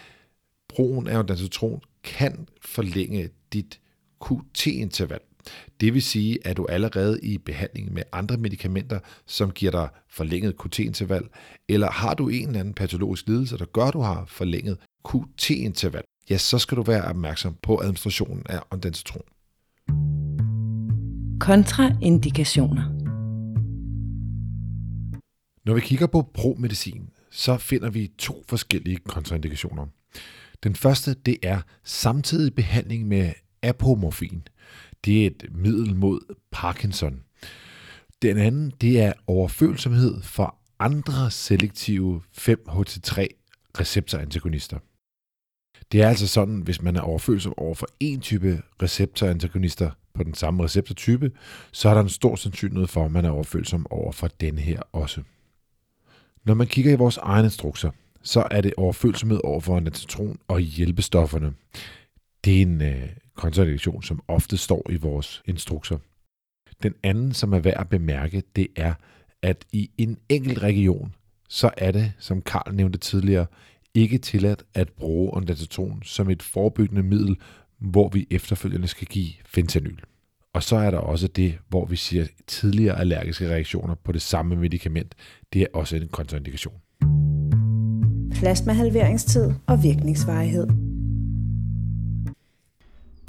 brugen 0.67 1.07
af 1.07 1.19
ondansetron 1.19 1.81
kan 2.03 2.47
forlænge 2.61 3.29
dit 3.53 3.79
QT-interval. 4.27 5.19
Det 5.81 5.93
vil 5.93 6.01
sige, 6.01 6.47
at 6.47 6.57
du 6.57 6.65
allerede 6.65 7.19
i 7.23 7.37
behandling 7.37 7.93
med 7.93 8.03
andre 8.11 8.37
medicamenter, 8.37 8.99
som 9.25 9.51
giver 9.51 9.71
dig 9.71 9.89
forlænget 10.09 10.55
QT-interval, 10.63 11.23
eller 11.69 11.91
har 11.91 12.13
du 12.13 12.29
en 12.29 12.47
eller 12.47 12.59
anden 12.59 12.73
patologisk 12.73 13.27
lidelse, 13.27 13.57
der 13.57 13.65
gør, 13.65 13.85
at 13.85 13.93
du 13.93 14.01
har 14.01 14.25
forlænget 14.25 14.77
QT-interval, 15.09 16.03
ja, 16.29 16.37
så 16.37 16.59
skal 16.59 16.77
du 16.77 16.81
være 16.81 17.05
opmærksom 17.05 17.55
på 17.63 17.81
administrationen 17.81 18.43
af 18.49 18.59
ondansetron. 18.71 19.23
Kontraindikationer. 21.39 22.83
Når 25.65 25.73
vi 25.73 25.81
kigger 25.81 26.07
på 26.07 26.29
promedicin, 26.33 27.09
så 27.31 27.57
finder 27.57 27.89
vi 27.89 28.11
to 28.17 28.43
forskellige 28.47 28.97
kontraindikationer. 28.97 29.87
Den 30.63 30.75
første, 30.75 31.13
det 31.13 31.37
er 31.43 31.61
samtidig 31.83 32.55
behandling 32.55 33.07
med 33.07 33.33
apomorfin. 33.63 34.47
Det 35.05 35.23
er 35.23 35.27
et 35.27 35.45
middel 35.51 35.95
mod 35.95 36.35
Parkinson. 36.51 37.23
Den 38.21 38.37
anden, 38.37 38.73
det 38.81 39.01
er 39.01 39.13
overfølsomhed 39.27 40.21
for 40.21 40.55
andre 40.79 41.31
selektive 41.31 42.21
5-HT3 42.37 43.27
receptorantagonister. 43.79 44.77
Det 45.91 46.01
er 46.01 46.09
altså 46.09 46.27
sådan, 46.27 46.61
hvis 46.61 46.81
man 46.81 46.95
er 46.95 47.01
overfølsom 47.01 47.53
over 47.57 47.75
for 47.75 47.87
en 47.99 48.19
type 48.19 48.61
receptorantagonister, 48.81 49.91
på 50.13 50.23
den 50.23 50.33
samme 50.33 50.63
receptortype, 50.63 51.31
så 51.71 51.89
er 51.89 51.93
der 51.93 52.01
en 52.01 52.09
stor 52.09 52.35
sandsynlighed 52.35 52.87
for, 52.87 53.05
at 53.05 53.11
man 53.11 53.25
er 53.25 53.29
overfølsom 53.29 53.87
over 53.89 54.11
for 54.11 54.27
den 54.27 54.57
her 54.57 54.79
også. 54.91 55.21
Når 56.45 56.53
man 56.53 56.67
kigger 56.67 56.91
i 56.91 56.95
vores 56.95 57.17
egne 57.17 57.45
instrukser, 57.45 57.91
så 58.23 58.47
er 58.51 58.61
det 58.61 58.73
overfølsomhed 58.77 59.39
over 59.43 59.59
for 59.59 59.79
natron 59.79 60.39
og 60.47 60.59
hjælpestofferne. 60.59 61.53
Det 62.45 62.57
er 62.57 62.61
en 62.61 62.81
øh, 62.81 63.09
kontraindikation, 63.41 64.03
som 64.03 64.21
ofte 64.27 64.57
står 64.57 64.91
i 64.91 64.95
vores 64.95 65.41
instrukser. 65.45 65.97
Den 66.83 66.93
anden, 67.03 67.33
som 67.33 67.53
er 67.53 67.59
værd 67.59 67.79
at 67.79 67.89
bemærke, 67.89 68.43
det 68.55 68.67
er, 68.75 68.93
at 69.41 69.65
i 69.71 69.89
en 69.97 70.17
enkelt 70.29 70.59
region, 70.59 71.15
så 71.49 71.69
er 71.77 71.91
det, 71.91 72.13
som 72.19 72.41
Karl 72.41 72.75
nævnte 72.75 72.99
tidligere, 72.99 73.45
ikke 73.93 74.17
tilladt 74.17 74.63
at 74.73 74.89
bruge 74.89 75.37
ondansetron 75.37 76.03
som 76.03 76.29
et 76.29 76.43
forebyggende 76.43 77.03
middel, 77.03 77.37
hvor 77.77 78.09
vi 78.09 78.27
efterfølgende 78.31 78.87
skal 78.87 79.07
give 79.07 79.29
fentanyl. 79.45 79.99
Og 80.53 80.63
så 80.63 80.75
er 80.75 80.91
der 80.91 80.97
også 80.97 81.27
det, 81.27 81.57
hvor 81.69 81.85
vi 81.85 81.95
siger 81.95 82.25
tidligere 82.47 82.99
allergiske 82.99 83.49
reaktioner 83.49 83.95
på 83.95 84.11
det 84.11 84.21
samme 84.21 84.55
medicament. 84.55 85.15
Det 85.53 85.61
er 85.61 85.67
også 85.73 85.95
en 85.95 86.07
kontraindikation. 86.07 86.73
Plasmahalveringstid 88.31 89.53
og 89.67 89.83
virkningsvarighed. 89.83 90.90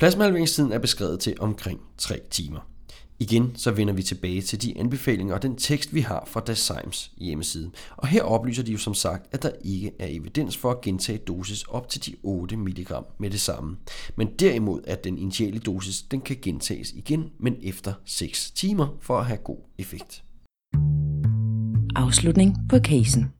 Plasmahalveringstiden 0.03 0.73
er 0.73 0.79
beskrevet 0.79 1.21
til 1.21 1.37
omkring 1.41 1.81
3 1.99 2.21
timer. 2.31 2.61
Igen 3.19 3.57
så 3.57 3.71
vender 3.71 3.95
vi 3.95 4.03
tilbage 4.03 4.43
til 4.43 4.63
de 4.63 4.79
anbefalinger 4.79 5.35
og 5.35 5.43
den 5.43 5.57
tekst, 5.57 5.95
vi 5.95 6.01
har 6.01 6.25
fra 6.27 6.41
Dasymes 6.41 7.13
hjemmeside. 7.17 7.71
Og 7.97 8.09
her 8.09 8.23
oplyser 8.23 8.63
de 8.63 8.73
jo 8.73 8.79
som 8.79 8.95
sagt, 8.95 9.35
at 9.35 9.43
der 9.43 9.51
ikke 9.65 9.93
er 9.99 10.07
evidens 10.11 10.57
for 10.57 10.71
at 10.71 10.81
gentage 10.81 11.19
dosis 11.19 11.63
op 11.63 11.89
til 11.89 12.07
de 12.07 12.15
8 12.23 12.57
mg 12.57 12.91
med 13.19 13.31
det 13.31 13.41
samme. 13.41 13.77
Men 14.17 14.29
derimod, 14.39 14.81
at 14.87 15.05
den 15.05 15.19
initiale 15.19 15.59
dosis 15.59 16.03
den 16.03 16.21
kan 16.21 16.37
gentages 16.43 16.93
igen, 16.93 17.31
men 17.39 17.57
efter 17.63 17.95
6 18.05 18.51
timer 18.51 18.97
for 19.01 19.19
at 19.19 19.27
have 19.27 19.39
god 19.45 19.59
effekt. 19.79 20.25
Afslutning 21.97 22.57
på 22.69 22.79
casen. 22.79 23.33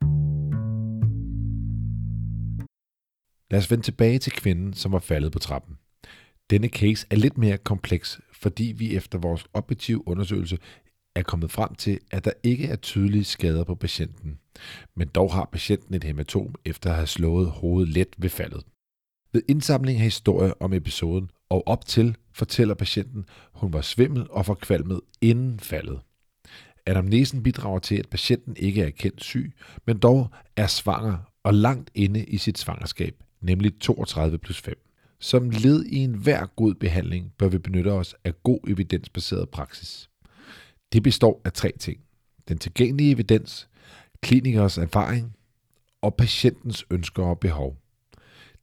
Lad 3.51 3.59
os 3.59 3.71
vende 3.71 3.83
tilbage 3.83 4.19
til 4.19 4.31
kvinden, 4.31 4.73
som 4.73 4.91
var 4.91 4.99
faldet 4.99 5.31
på 5.31 5.39
trappen. 5.39 5.75
Denne 6.49 6.67
case 6.67 7.07
er 7.09 7.15
lidt 7.15 7.37
mere 7.37 7.57
kompleks, 7.57 8.19
fordi 8.33 8.73
vi 8.77 8.95
efter 8.95 9.17
vores 9.17 9.45
objektive 9.53 10.07
undersøgelse 10.07 10.57
er 11.15 11.23
kommet 11.23 11.51
frem 11.51 11.75
til, 11.75 11.99
at 12.11 12.25
der 12.25 12.31
ikke 12.43 12.67
er 12.67 12.75
tydelige 12.75 13.23
skader 13.23 13.63
på 13.63 13.75
patienten. 13.75 14.39
Men 14.95 15.07
dog 15.07 15.33
har 15.33 15.49
patienten 15.51 15.95
et 15.95 16.03
hematom 16.03 16.55
efter 16.65 16.89
at 16.89 16.95
have 16.95 17.07
slået 17.07 17.49
hovedet 17.51 17.93
let 17.93 18.07
ved 18.17 18.29
faldet. 18.29 18.63
Ved 19.33 19.41
indsamling 19.47 19.97
af 19.97 20.03
historie 20.03 20.61
om 20.61 20.73
episoden 20.73 21.31
og 21.49 21.67
op 21.67 21.85
til 21.85 22.17
fortæller 22.33 22.73
patienten, 22.73 23.25
hun 23.53 23.73
var 23.73 23.81
svimmel 23.81 24.27
og 24.29 24.45
forkvalmet 24.45 25.01
inden 25.21 25.59
faldet. 25.59 25.99
Anamnesen 26.85 27.43
bidrager 27.43 27.79
til, 27.79 27.95
at 27.95 28.09
patienten 28.09 28.55
ikke 28.57 28.81
er 28.83 28.89
kendt 28.89 29.23
syg, 29.23 29.53
men 29.85 29.97
dog 29.97 30.29
er 30.55 30.67
svanger 30.67 31.17
og 31.43 31.53
langt 31.53 31.91
inde 31.95 32.25
i 32.25 32.37
sit 32.37 32.57
svangerskab, 32.57 33.23
nemlig 33.41 33.79
32 33.79 34.37
plus 34.37 34.61
5. 34.61 34.82
Som 35.23 35.49
led 35.49 35.85
i 35.85 35.97
enhver 35.97 36.45
god 36.45 36.73
behandling 36.73 37.33
bør 37.37 37.47
vi 37.47 37.57
benytte 37.57 37.91
os 37.91 38.15
af 38.23 38.43
god 38.43 38.59
evidensbaseret 38.67 39.49
praksis. 39.49 40.09
Det 40.93 41.03
består 41.03 41.41
af 41.45 41.53
tre 41.53 41.71
ting. 41.79 41.99
Den 42.47 42.57
tilgængelige 42.57 43.11
evidens, 43.11 43.69
klinikers 44.21 44.77
erfaring 44.77 45.35
og 46.01 46.15
patientens 46.15 46.85
ønsker 46.89 47.23
og 47.23 47.39
behov. 47.39 47.77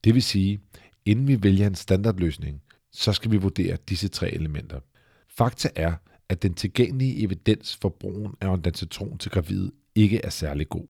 Det 0.05 0.15
vil 0.15 0.23
sige, 0.23 0.61
inden 1.05 1.29
vi 1.29 1.43
vælger 1.43 1.67
en 1.67 1.75
standardløsning, 1.75 2.63
så 2.93 3.13
skal 3.13 3.31
vi 3.31 3.37
vurdere 3.37 3.77
disse 3.89 4.09
tre 4.09 4.31
elementer. 4.31 4.81
Fakta 5.29 5.69
er, 5.77 5.95
at 6.29 6.43
den 6.43 6.55
tilgængelige 6.55 7.23
evidens 7.23 7.79
for 7.83 7.89
brugen 7.89 8.35
af 8.41 8.49
ondansetron 8.49 9.19
til 9.19 9.31
gravide 9.31 9.71
ikke 9.95 10.21
er 10.25 10.31
særlig 10.31 10.69
god. 10.69 10.87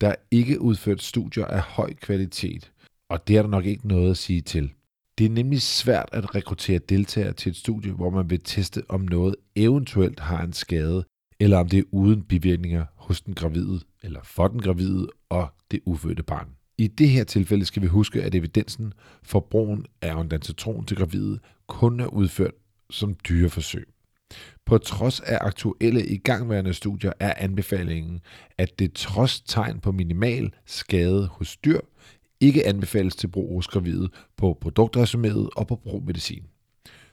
Der 0.00 0.08
er 0.08 0.16
ikke 0.30 0.60
udført 0.60 1.02
studier 1.02 1.44
af 1.44 1.60
høj 1.60 1.94
kvalitet, 1.94 2.72
og 3.08 3.28
det 3.28 3.36
er 3.36 3.42
der 3.42 3.48
nok 3.48 3.66
ikke 3.66 3.88
noget 3.88 4.10
at 4.10 4.16
sige 4.16 4.40
til. 4.40 4.72
Det 5.18 5.26
er 5.26 5.30
nemlig 5.30 5.62
svært 5.62 6.08
at 6.12 6.34
rekruttere 6.34 6.78
deltagere 6.78 7.32
til 7.32 7.50
et 7.50 7.56
studie, 7.56 7.92
hvor 7.92 8.10
man 8.10 8.30
vil 8.30 8.40
teste, 8.44 8.82
om 8.88 9.00
noget 9.00 9.36
eventuelt 9.56 10.20
har 10.20 10.42
en 10.42 10.52
skade, 10.52 11.04
eller 11.40 11.58
om 11.58 11.68
det 11.68 11.78
er 11.78 11.82
uden 11.90 12.22
bivirkninger 12.22 12.84
hos 12.96 13.20
den 13.20 13.34
gravide, 13.34 13.80
eller 14.02 14.20
for 14.22 14.48
den 14.48 14.62
gravide 14.62 15.08
og 15.28 15.48
det 15.70 15.80
ufødte 15.86 16.22
barn. 16.22 16.48
I 16.78 16.86
det 16.86 17.08
her 17.08 17.24
tilfælde 17.24 17.64
skal 17.64 17.82
vi 17.82 17.86
huske, 17.86 18.22
at 18.22 18.34
evidensen 18.34 18.92
for 19.22 19.40
brugen 19.40 19.86
af 20.02 20.14
ondansetron 20.14 20.86
til 20.86 20.96
gravide 20.96 21.38
kun 21.66 22.00
er 22.00 22.06
udført 22.06 22.54
som 22.90 23.14
dyreforsøg. 23.28 23.88
På 24.66 24.78
trods 24.78 25.20
af 25.20 25.38
aktuelle 25.40 26.06
igangværende 26.06 26.74
studier 26.74 27.12
er 27.20 27.34
anbefalingen, 27.36 28.20
at 28.58 28.78
det 28.78 28.92
trods 28.92 29.40
tegn 29.40 29.80
på 29.80 29.92
minimal 29.92 30.52
skade 30.66 31.26
hos 31.26 31.56
dyr, 31.56 31.80
ikke 32.42 32.66
anbefales 32.66 33.16
til 33.16 33.28
brug 33.28 33.54
hos 33.54 33.66
gravide 33.66 34.08
på 34.36 34.58
produktresuméet 34.64 35.48
og 35.56 35.66
på 35.66 35.76
promedicin. 35.76 36.42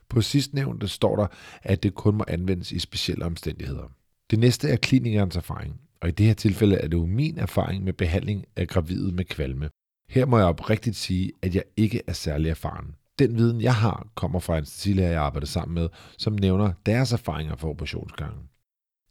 På 0.09 0.21
sidstnævnte 0.21 0.87
står 0.87 1.15
der, 1.15 1.27
at 1.63 1.83
det 1.83 1.95
kun 1.95 2.15
må 2.15 2.23
anvendes 2.27 2.71
i 2.71 2.79
specielle 2.79 3.25
omstændigheder. 3.25 3.91
Det 4.31 4.39
næste 4.39 4.69
er 4.69 4.75
klinikernes 4.75 5.35
erfaring, 5.35 5.81
og 6.01 6.09
i 6.09 6.11
det 6.11 6.25
her 6.25 6.33
tilfælde 6.33 6.75
er 6.75 6.87
det 6.87 6.97
jo 6.97 7.05
min 7.05 7.37
erfaring 7.37 7.83
med 7.83 7.93
behandling 7.93 8.45
af 8.55 8.67
gravide 8.67 9.11
med 9.11 9.25
kvalme. 9.25 9.69
Her 10.09 10.25
må 10.25 10.37
jeg 10.37 10.47
oprigtigt 10.47 10.95
sige, 10.95 11.31
at 11.41 11.55
jeg 11.55 11.63
ikke 11.77 12.01
er 12.07 12.13
særlig 12.13 12.49
erfaren. 12.49 12.95
Den 13.19 13.37
viden, 13.37 13.61
jeg 13.61 13.75
har, 13.75 14.07
kommer 14.15 14.39
fra 14.39 14.53
en 14.53 14.57
anestesilæger, 14.57 15.09
jeg 15.09 15.21
arbejder 15.21 15.47
sammen 15.47 15.75
med, 15.75 15.89
som 16.17 16.33
nævner 16.33 16.73
deres 16.85 17.11
erfaringer 17.11 17.55
fra 17.55 17.69
operationsgangen. 17.69 18.43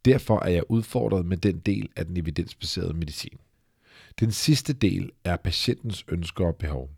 Derfor 0.05 0.39
er 0.39 0.49
jeg 0.49 0.63
udfordret 0.69 1.25
med 1.25 1.37
den 1.37 1.59
del 1.59 1.89
af 1.95 2.05
den 2.05 2.17
evidensbaserede 2.17 2.93
medicin. 2.93 3.37
Den 4.19 4.31
sidste 4.31 4.73
del 4.73 5.11
er 5.23 5.37
patientens 5.37 6.05
ønsker 6.07 6.45
og 6.45 6.55
behov. 6.55 6.89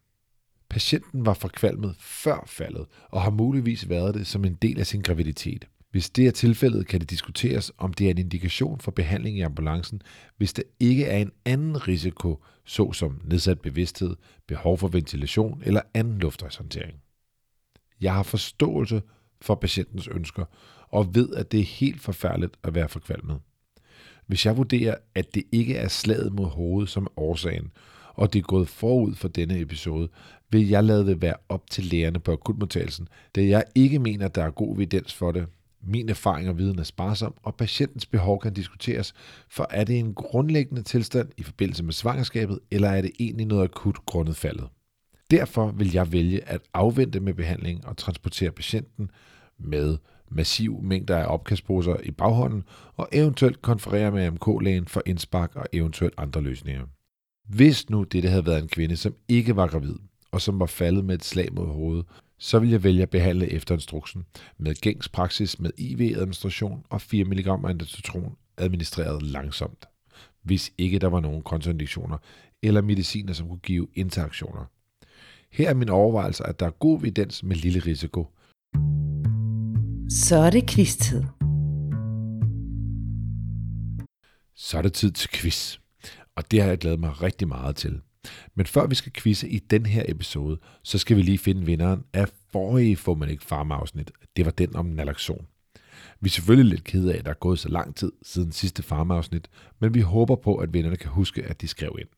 Patienten 0.70 1.26
var 1.26 1.34
forkvalmet 1.34 1.96
før 2.00 2.44
faldet 2.48 2.86
og 3.10 3.22
har 3.22 3.30
muligvis 3.30 3.90
været 3.90 4.16
det 4.16 4.28
som 4.28 4.46
en 4.46 4.54
del 4.54 4.80
af 4.80 4.88
sin 4.88 5.02
graviditet. 5.02 5.66
Hvis 5.92 6.10
det 6.10 6.28
er 6.28 6.32
tilfældet, 6.32 6.88
kan 6.88 7.00
det 7.00 7.10
diskuteres, 7.10 7.72
om 7.78 7.94
det 7.94 8.08
er 8.08 8.12
en 8.12 8.18
indikation 8.18 8.80
for 8.80 8.92
behandling 8.92 9.38
i 9.38 9.42
ambulancen, 9.42 10.02
hvis 10.38 10.54
der 10.54 10.64
ikke 10.80 11.06
er 11.06 11.18
en 11.18 11.32
anden 11.46 11.88
risiko, 11.88 12.44
såsom 12.66 13.22
nedsat 13.24 13.62
bevidsthed, 13.62 14.16
behov 14.48 14.78
for 14.78 14.88
ventilation 14.88 15.62
eller 15.66 15.82
anden 15.94 16.18
luftvejshåndtering. 16.18 16.98
Jeg 18.02 18.14
har 18.14 18.24
forståelse 18.24 19.02
for 19.42 19.56
patientens 19.56 20.08
ønsker 20.08 20.46
og 20.90 21.16
ved, 21.16 21.36
at 21.36 21.52
det 21.52 21.60
er 21.60 21.64
helt 21.64 22.02
forfærdeligt 22.02 22.58
at 22.64 22.76
være 22.76 22.90
forkvalmet. 22.90 23.40
Hvis 24.32 24.46
jeg 24.46 24.58
vurderer, 24.58 24.96
at 25.16 25.36
det 25.36 25.44
ikke 25.52 25.76
er 25.76 25.88
slaget 25.88 26.34
mod 26.34 26.46
hovedet 26.46 26.90
som 26.90 27.04
er 27.04 27.20
årsagen, 27.20 27.72
og 28.14 28.34
det 28.34 28.40
er 28.40 28.44
gået 28.44 28.68
forud 28.68 29.16
for 29.16 29.28
denne 29.28 29.60
episode, 29.60 30.10
vil 30.52 30.70
jeg 30.70 30.84
lade 30.84 31.06
det 31.06 31.22
være 31.22 31.36
op 31.50 31.70
til 31.70 31.84
lægerne 31.84 32.20
på 32.20 32.32
akutmodtagelsen, 32.32 33.08
da 33.36 33.46
jeg 33.46 33.64
ikke 33.76 34.00
mener, 34.00 34.26
at 34.26 34.36
der 34.36 34.44
er 34.44 34.50
god 34.50 34.76
evidens 34.76 35.14
for 35.14 35.32
det. 35.32 35.46
Min 35.84 36.10
erfaring 36.10 36.50
og 36.50 36.58
viden 36.58 36.80
er 36.80 36.84
sparsom, 36.84 37.34
og 37.44 37.56
patientens 37.56 38.06
behov 38.06 38.42
kan 38.42 38.54
diskuteres, 38.54 39.14
for 39.50 39.68
er 39.70 39.84
det 39.84 40.00
en 40.00 40.14
grundlæggende 40.14 40.82
tilstand 40.82 41.30
i 41.38 41.44
forbindelse 41.44 41.84
med 41.84 41.94
svangerskabet, 41.94 42.60
eller 42.72 42.90
er 42.90 43.02
det 43.02 43.12
egentlig 43.20 43.46
noget 43.46 43.64
akut 43.64 44.06
grundet 44.06 44.36
faldet? 44.36 44.68
Derfor 45.32 45.72
vil 45.72 45.94
jeg 45.94 46.12
vælge 46.12 46.50
at 46.50 46.62
afvente 46.74 47.20
med 47.20 47.34
behandling 47.34 47.88
og 47.88 47.98
transportere 47.98 48.52
patienten 48.52 49.12
med 49.60 49.98
massiv 50.32 50.82
mængder 50.84 51.18
af 51.18 51.34
opkastposer 51.34 51.96
i 52.04 52.12
baghånden 52.12 52.64
og 52.98 53.10
eventuelt 53.12 53.62
konferere 53.62 54.12
med 54.12 54.32
MK-lægen 54.32 54.88
for 54.88 55.04
indspark 55.06 55.56
og 55.56 55.66
eventuelt 55.74 56.14
andre 56.18 56.42
løsninger. 56.42 56.86
Hvis 57.48 57.90
nu 57.90 58.04
dette 58.04 58.30
havde 58.30 58.46
været 58.46 58.62
en 58.62 58.68
kvinde, 58.68 58.98
som 58.98 59.16
ikke 59.28 59.56
var 59.56 59.68
gravid, 59.68 59.96
og 60.32 60.42
som 60.42 60.60
var 60.60 60.66
faldet 60.66 61.06
med 61.06 61.16
et 61.16 61.24
slag 61.24 61.54
mod 61.54 61.68
hovedet, 61.68 62.06
så 62.38 62.60
vil 62.60 62.70
jeg 62.70 62.84
vælge 62.84 63.02
at 63.02 63.10
behandle 63.10 63.52
efter 63.52 63.76
instruksen 63.76 64.26
med 64.58 64.76
gængs 64.82 65.10
praksis 65.10 65.60
med 65.60 65.72
IV-administration 65.78 66.84
og 66.90 67.02
4 67.02 67.24
mg 67.24 67.48
androtron 67.48 68.36
administreret 68.58 69.24
langsomt, 69.24 69.86
hvis 70.44 70.72
ikke 70.78 71.00
der 71.00 71.08
var 71.08 71.20
nogen 71.20 71.42
kontraindikationer 71.42 72.18
eller 72.62 72.82
mediciner, 72.82 73.34
som 73.34 73.48
kunne 73.48 73.60
give 73.60 73.88
interaktioner. 73.94 74.66
Her 75.52 75.70
er 75.70 75.74
min 75.74 75.90
overvejelse, 75.90 76.48
at 76.48 76.60
der 76.60 76.66
er 76.66 76.72
god 76.72 77.00
evidens 77.00 77.44
med 77.44 77.56
lille 77.56 77.80
risiko, 77.80 78.28
så 80.12 80.36
er 80.36 80.50
det 80.50 80.70
quiz-tid. 80.70 81.24
Så 84.56 84.78
er 84.78 84.82
det 84.82 84.94
tid 84.94 85.12
til 85.12 85.30
quiz. 85.34 85.78
Og 86.36 86.52
det 86.52 86.62
har 86.62 86.70
jeg 86.70 86.78
glædet 86.78 87.00
mig 87.00 87.22
rigtig 87.22 87.48
meget 87.48 87.76
til. 87.76 88.02
Men 88.56 88.66
før 88.66 88.88
vi 88.88 88.96
skal 88.96 89.14
quizze 89.14 89.50
i 89.50 89.60
den 89.60 89.86
her 89.86 90.04
episode, 90.08 90.60
så 90.84 90.98
skal 90.98 91.18
vi 91.18 91.22
lige 91.22 91.38
finde 91.38 91.66
vinderen 91.66 92.04
af 92.14 92.28
forrige 92.52 92.96
Får 92.96 93.14
man 93.14 93.30
ikke 93.30 93.44
farmafsnit. 93.44 94.12
Det 94.36 94.46
var 94.46 94.52
den 94.52 94.76
om 94.76 94.86
naloxon. 94.86 95.48
Vi 96.20 96.28
er 96.28 96.32
selvfølgelig 96.32 96.70
lidt 96.70 96.84
kede 96.84 97.14
af, 97.14 97.18
at 97.18 97.26
der 97.26 97.32
er 97.32 97.36
gået 97.36 97.60
så 97.60 97.70
lang 97.70 97.96
tid 97.96 98.12
siden 98.24 98.52
sidste 98.52 98.84
farmafsnit, 98.84 99.50
men 99.80 99.94
vi 99.94 100.02
håber 100.02 100.36
på, 100.36 100.56
at 100.56 100.74
vinderne 100.74 100.98
kan 100.98 101.10
huske, 101.10 101.44
at 101.44 101.62
de 101.62 101.68
skrev 101.68 101.96
ind. 102.00 102.10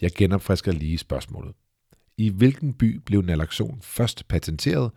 Jeg 0.00 0.10
genopfrisker 0.14 0.72
lige 0.72 0.98
spørgsmålet. 0.98 1.54
I 2.16 2.28
hvilken 2.28 2.74
by 2.74 3.00
blev 3.06 3.22
naloxon 3.22 3.78
først 3.82 4.28
patenteret, 4.28 4.90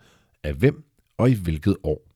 af 0.44 0.54
hvem 0.54 0.84
og 1.18 1.30
i 1.30 1.34
hvilket 1.34 1.76
år? 1.82 2.11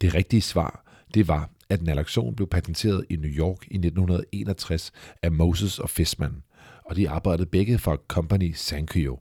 Det 0.00 0.14
rigtige 0.14 0.42
svar, 0.42 0.84
det 1.14 1.28
var, 1.28 1.50
at 1.68 1.82
naloxon 1.82 2.36
blev 2.36 2.48
patenteret 2.48 3.06
i 3.10 3.16
New 3.16 3.30
York 3.30 3.62
i 3.62 3.76
1961 3.76 4.92
af 5.22 5.32
Moses 5.32 5.78
og 5.78 5.90
Fishman, 5.90 6.42
og 6.84 6.96
de 6.96 7.10
arbejdede 7.10 7.46
begge 7.46 7.78
for 7.78 8.04
Company 8.08 8.52
Sankyo. 8.54 9.20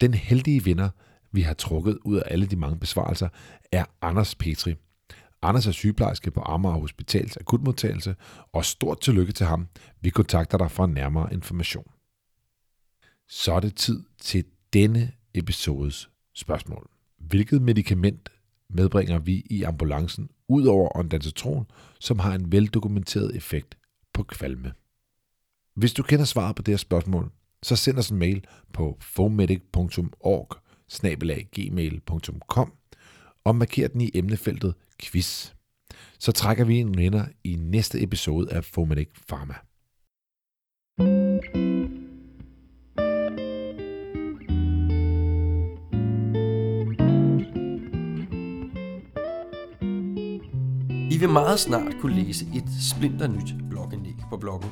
Den 0.00 0.14
heldige 0.14 0.64
vinder, 0.64 0.88
vi 1.32 1.40
har 1.40 1.54
trukket 1.54 1.98
ud 2.04 2.16
af 2.16 2.22
alle 2.26 2.46
de 2.46 2.56
mange 2.56 2.78
besvarelser, 2.78 3.28
er 3.72 3.84
Anders 4.02 4.34
Petri. 4.34 4.74
Anders 5.42 5.66
er 5.66 5.72
sygeplejerske 5.72 6.30
på 6.30 6.40
Amager 6.40 6.78
Hospitals 6.78 7.36
akutmodtagelse, 7.36 8.16
og 8.52 8.64
stort 8.64 9.00
tillykke 9.00 9.32
til 9.32 9.46
ham. 9.46 9.68
Vi 10.00 10.10
kontakter 10.10 10.58
dig 10.58 10.70
for 10.70 10.86
nærmere 10.86 11.32
information. 11.32 11.90
Så 13.28 13.52
er 13.52 13.60
det 13.60 13.74
tid 13.74 14.04
til 14.20 14.44
denne 14.72 15.12
episodes 15.34 16.10
spørgsmål. 16.34 16.90
Hvilket 17.18 17.62
medicament 17.62 18.28
medbringer 18.70 19.18
vi 19.18 19.46
i 19.50 19.62
ambulancen 19.62 20.28
ud 20.48 20.66
over 20.66 20.96
ondansetron, 20.98 21.66
som 22.00 22.18
har 22.18 22.34
en 22.34 22.52
veldokumenteret 22.52 23.36
effekt 23.36 23.78
på 24.12 24.22
kvalme? 24.22 24.72
Hvis 25.74 25.92
du 25.92 26.02
kender 26.02 26.24
svaret 26.24 26.56
på 26.56 26.62
det 26.62 26.72
her 26.72 26.78
spørgsmål, 26.78 27.30
så 27.62 27.76
send 27.76 27.98
os 27.98 28.10
en 28.10 28.18
mail 28.18 28.46
på 28.72 28.98
fomedic.org 29.00 30.56
gmail.com 31.52 32.72
og 33.44 33.56
marker 33.56 33.88
den 33.88 34.00
i 34.00 34.10
emnefeltet 34.14 34.74
quiz. 35.02 35.52
Så 36.18 36.32
trækker 36.32 36.64
vi 36.64 36.76
en 36.76 36.98
vinder 36.98 37.26
i 37.44 37.56
næste 37.56 38.02
episode 38.02 38.52
af 38.52 38.64
Fomedic 38.64 39.08
Pharma. 39.28 39.54
I 51.10 51.18
vil 51.18 51.28
meget 51.28 51.60
snart 51.60 51.96
kunne 52.00 52.14
læse 52.14 52.46
et 52.54 52.64
splinter 52.90 53.26
nyt 53.26 53.54
blogindlæg 53.70 54.16
på 54.30 54.36
bloggen. 54.36 54.70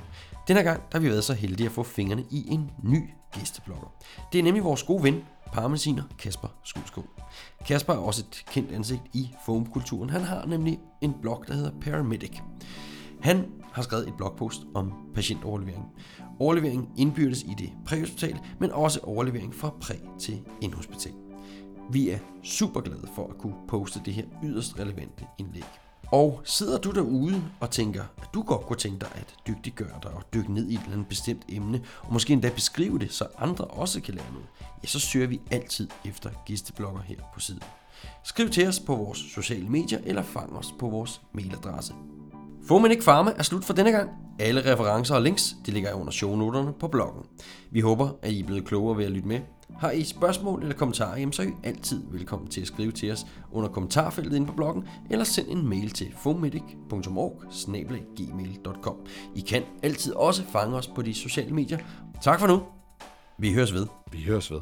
Denne 0.49 0.63
gang 0.63 0.81
der 0.93 0.99
har 0.99 1.01
vi 1.01 1.09
været 1.09 1.25
så 1.25 1.35
heldige 1.35 1.67
at 1.67 1.73
få 1.73 1.83
fingrene 1.83 2.25
i 2.31 2.45
en 2.49 2.71
ny 2.83 3.03
gæsteblogger. 3.33 3.89
Det 4.33 4.39
er 4.39 4.43
nemlig 4.43 4.65
vores 4.65 4.83
gode 4.83 5.03
ven, 5.03 5.25
parmesiner 5.53 6.03
Kasper 6.19 6.49
Skudskov. 6.65 7.05
Kasper 7.67 7.93
er 7.93 7.99
også 7.99 8.25
et 8.29 8.45
kendt 8.53 8.73
ansigt 8.73 9.03
i 9.13 9.31
foamkulturen. 9.47 10.11
Han 10.11 10.21
har 10.21 10.47
nemlig 10.47 10.79
en 11.01 11.15
blog, 11.23 11.45
der 11.49 11.55
hedder 11.55 11.71
Paramedic. 11.81 12.39
Han 13.21 13.47
har 13.73 13.83
skrevet 13.83 14.09
et 14.09 14.15
blogpost 14.17 14.61
om 14.75 14.93
patientoverlevering. 15.15 15.85
Overlevering 16.39 16.89
indbyrdes 16.97 17.43
i 17.43 17.55
det 17.59 17.71
præhospital, 17.87 18.39
men 18.61 18.73
også 18.73 19.01
overlevering 19.03 19.55
fra 19.55 19.71
præ 19.81 19.95
til 20.19 20.41
indhospital. 20.61 21.13
Vi 21.91 22.11
er 22.11 22.19
super 22.43 22.81
glade 22.81 23.09
for 23.15 23.29
at 23.29 23.39
kunne 23.39 23.55
poste 23.69 24.01
det 24.05 24.15
her 24.15 24.25
yderst 24.45 24.81
relevante 24.81 25.25
indlæg. 25.39 25.65
Og 26.13 26.41
sidder 26.45 26.79
du 26.79 26.91
derude 26.91 27.45
og 27.61 27.71
tænker, 27.71 28.03
at 28.23 28.29
du 28.35 28.43
godt 28.43 28.67
kunne 28.67 28.77
tænke 28.77 28.99
dig 29.01 29.09
at 29.15 29.35
dygtiggøre 29.47 29.99
dig 30.03 30.11
og 30.11 30.23
dykke 30.35 30.53
ned 30.55 30.69
i 30.69 30.75
et 30.75 30.81
eller 30.81 30.93
andet 30.93 31.09
bestemt 31.09 31.43
emne, 31.49 31.81
og 32.03 32.13
måske 32.13 32.33
endda 32.33 32.51
beskrive 32.51 32.99
det, 32.99 33.13
så 33.13 33.27
andre 33.39 33.65
også 33.65 34.01
kan 34.01 34.15
lære 34.15 34.33
noget, 34.33 34.47
ja, 34.83 34.89
så 34.89 35.01
søger 35.01 35.27
vi 35.27 35.41
altid 35.51 35.89
efter 36.05 36.31
gæsteblogger 36.47 37.01
her 37.03 37.17
på 37.35 37.41
siden. 37.41 37.63
Skriv 38.25 38.51
til 38.51 38.69
os 38.69 38.81
på 38.81 38.97
vores 38.97 39.19
sociale 39.19 39.69
medier, 39.69 39.99
eller 40.05 40.23
fang 40.23 40.57
os 40.57 40.75
på 40.79 40.89
vores 40.89 41.21
mailadresse. 41.33 41.95
ikke 42.91 43.05
Pharma 43.05 43.33
er 43.37 43.43
slut 43.43 43.65
for 43.65 43.75
denne 43.75 43.91
gang. 43.91 44.11
Alle 44.39 44.73
referencer 44.73 45.15
og 45.15 45.23
links 45.23 45.57
de 45.67 45.71
ligger 45.71 45.93
under 45.93 46.13
shownoterne 46.13 46.73
på 46.73 46.89
bloggen. 46.89 47.23
Vi 47.71 47.81
håber, 47.81 48.11
at 48.23 48.33
I 48.33 48.41
er 48.41 48.45
blevet 48.47 48.65
klogere 48.65 48.97
ved 48.97 49.05
at 49.05 49.11
lytte 49.11 49.29
med. 49.29 49.41
Har 49.79 49.91
I 49.91 50.05
spørgsmål 50.05 50.63
eller 50.63 50.75
kommentarer, 50.75 51.19
jamen 51.19 51.33
så 51.33 51.43
er 51.43 51.47
I 51.47 51.53
altid 51.65 52.03
velkommen 52.11 52.49
til 52.49 52.61
at 52.61 52.67
skrive 52.67 52.93
til 52.93 53.13
os 53.13 53.27
under 53.53 53.69
kommentarfeltet 53.69 54.37
inde 54.37 54.47
på 54.47 54.53
bloggen, 54.53 54.89
eller 55.11 55.25
send 55.25 55.49
en 55.49 55.69
mail 55.69 55.91
til 55.91 56.15
fomedic.org 56.23 57.43
I 59.35 59.41
kan 59.41 59.63
altid 59.83 60.15
også 60.15 60.43
fange 60.43 60.77
os 60.77 60.87
på 60.87 61.03
de 61.03 61.15
sociale 61.15 61.55
medier. 61.55 61.79
Tak 62.23 62.41
for 62.41 62.47
nu. 62.47 62.63
Vi 63.39 63.53
høres 63.53 63.75
ved. 63.75 63.87
Vi 64.13 64.23
høres 64.23 64.51
ved. 64.51 64.61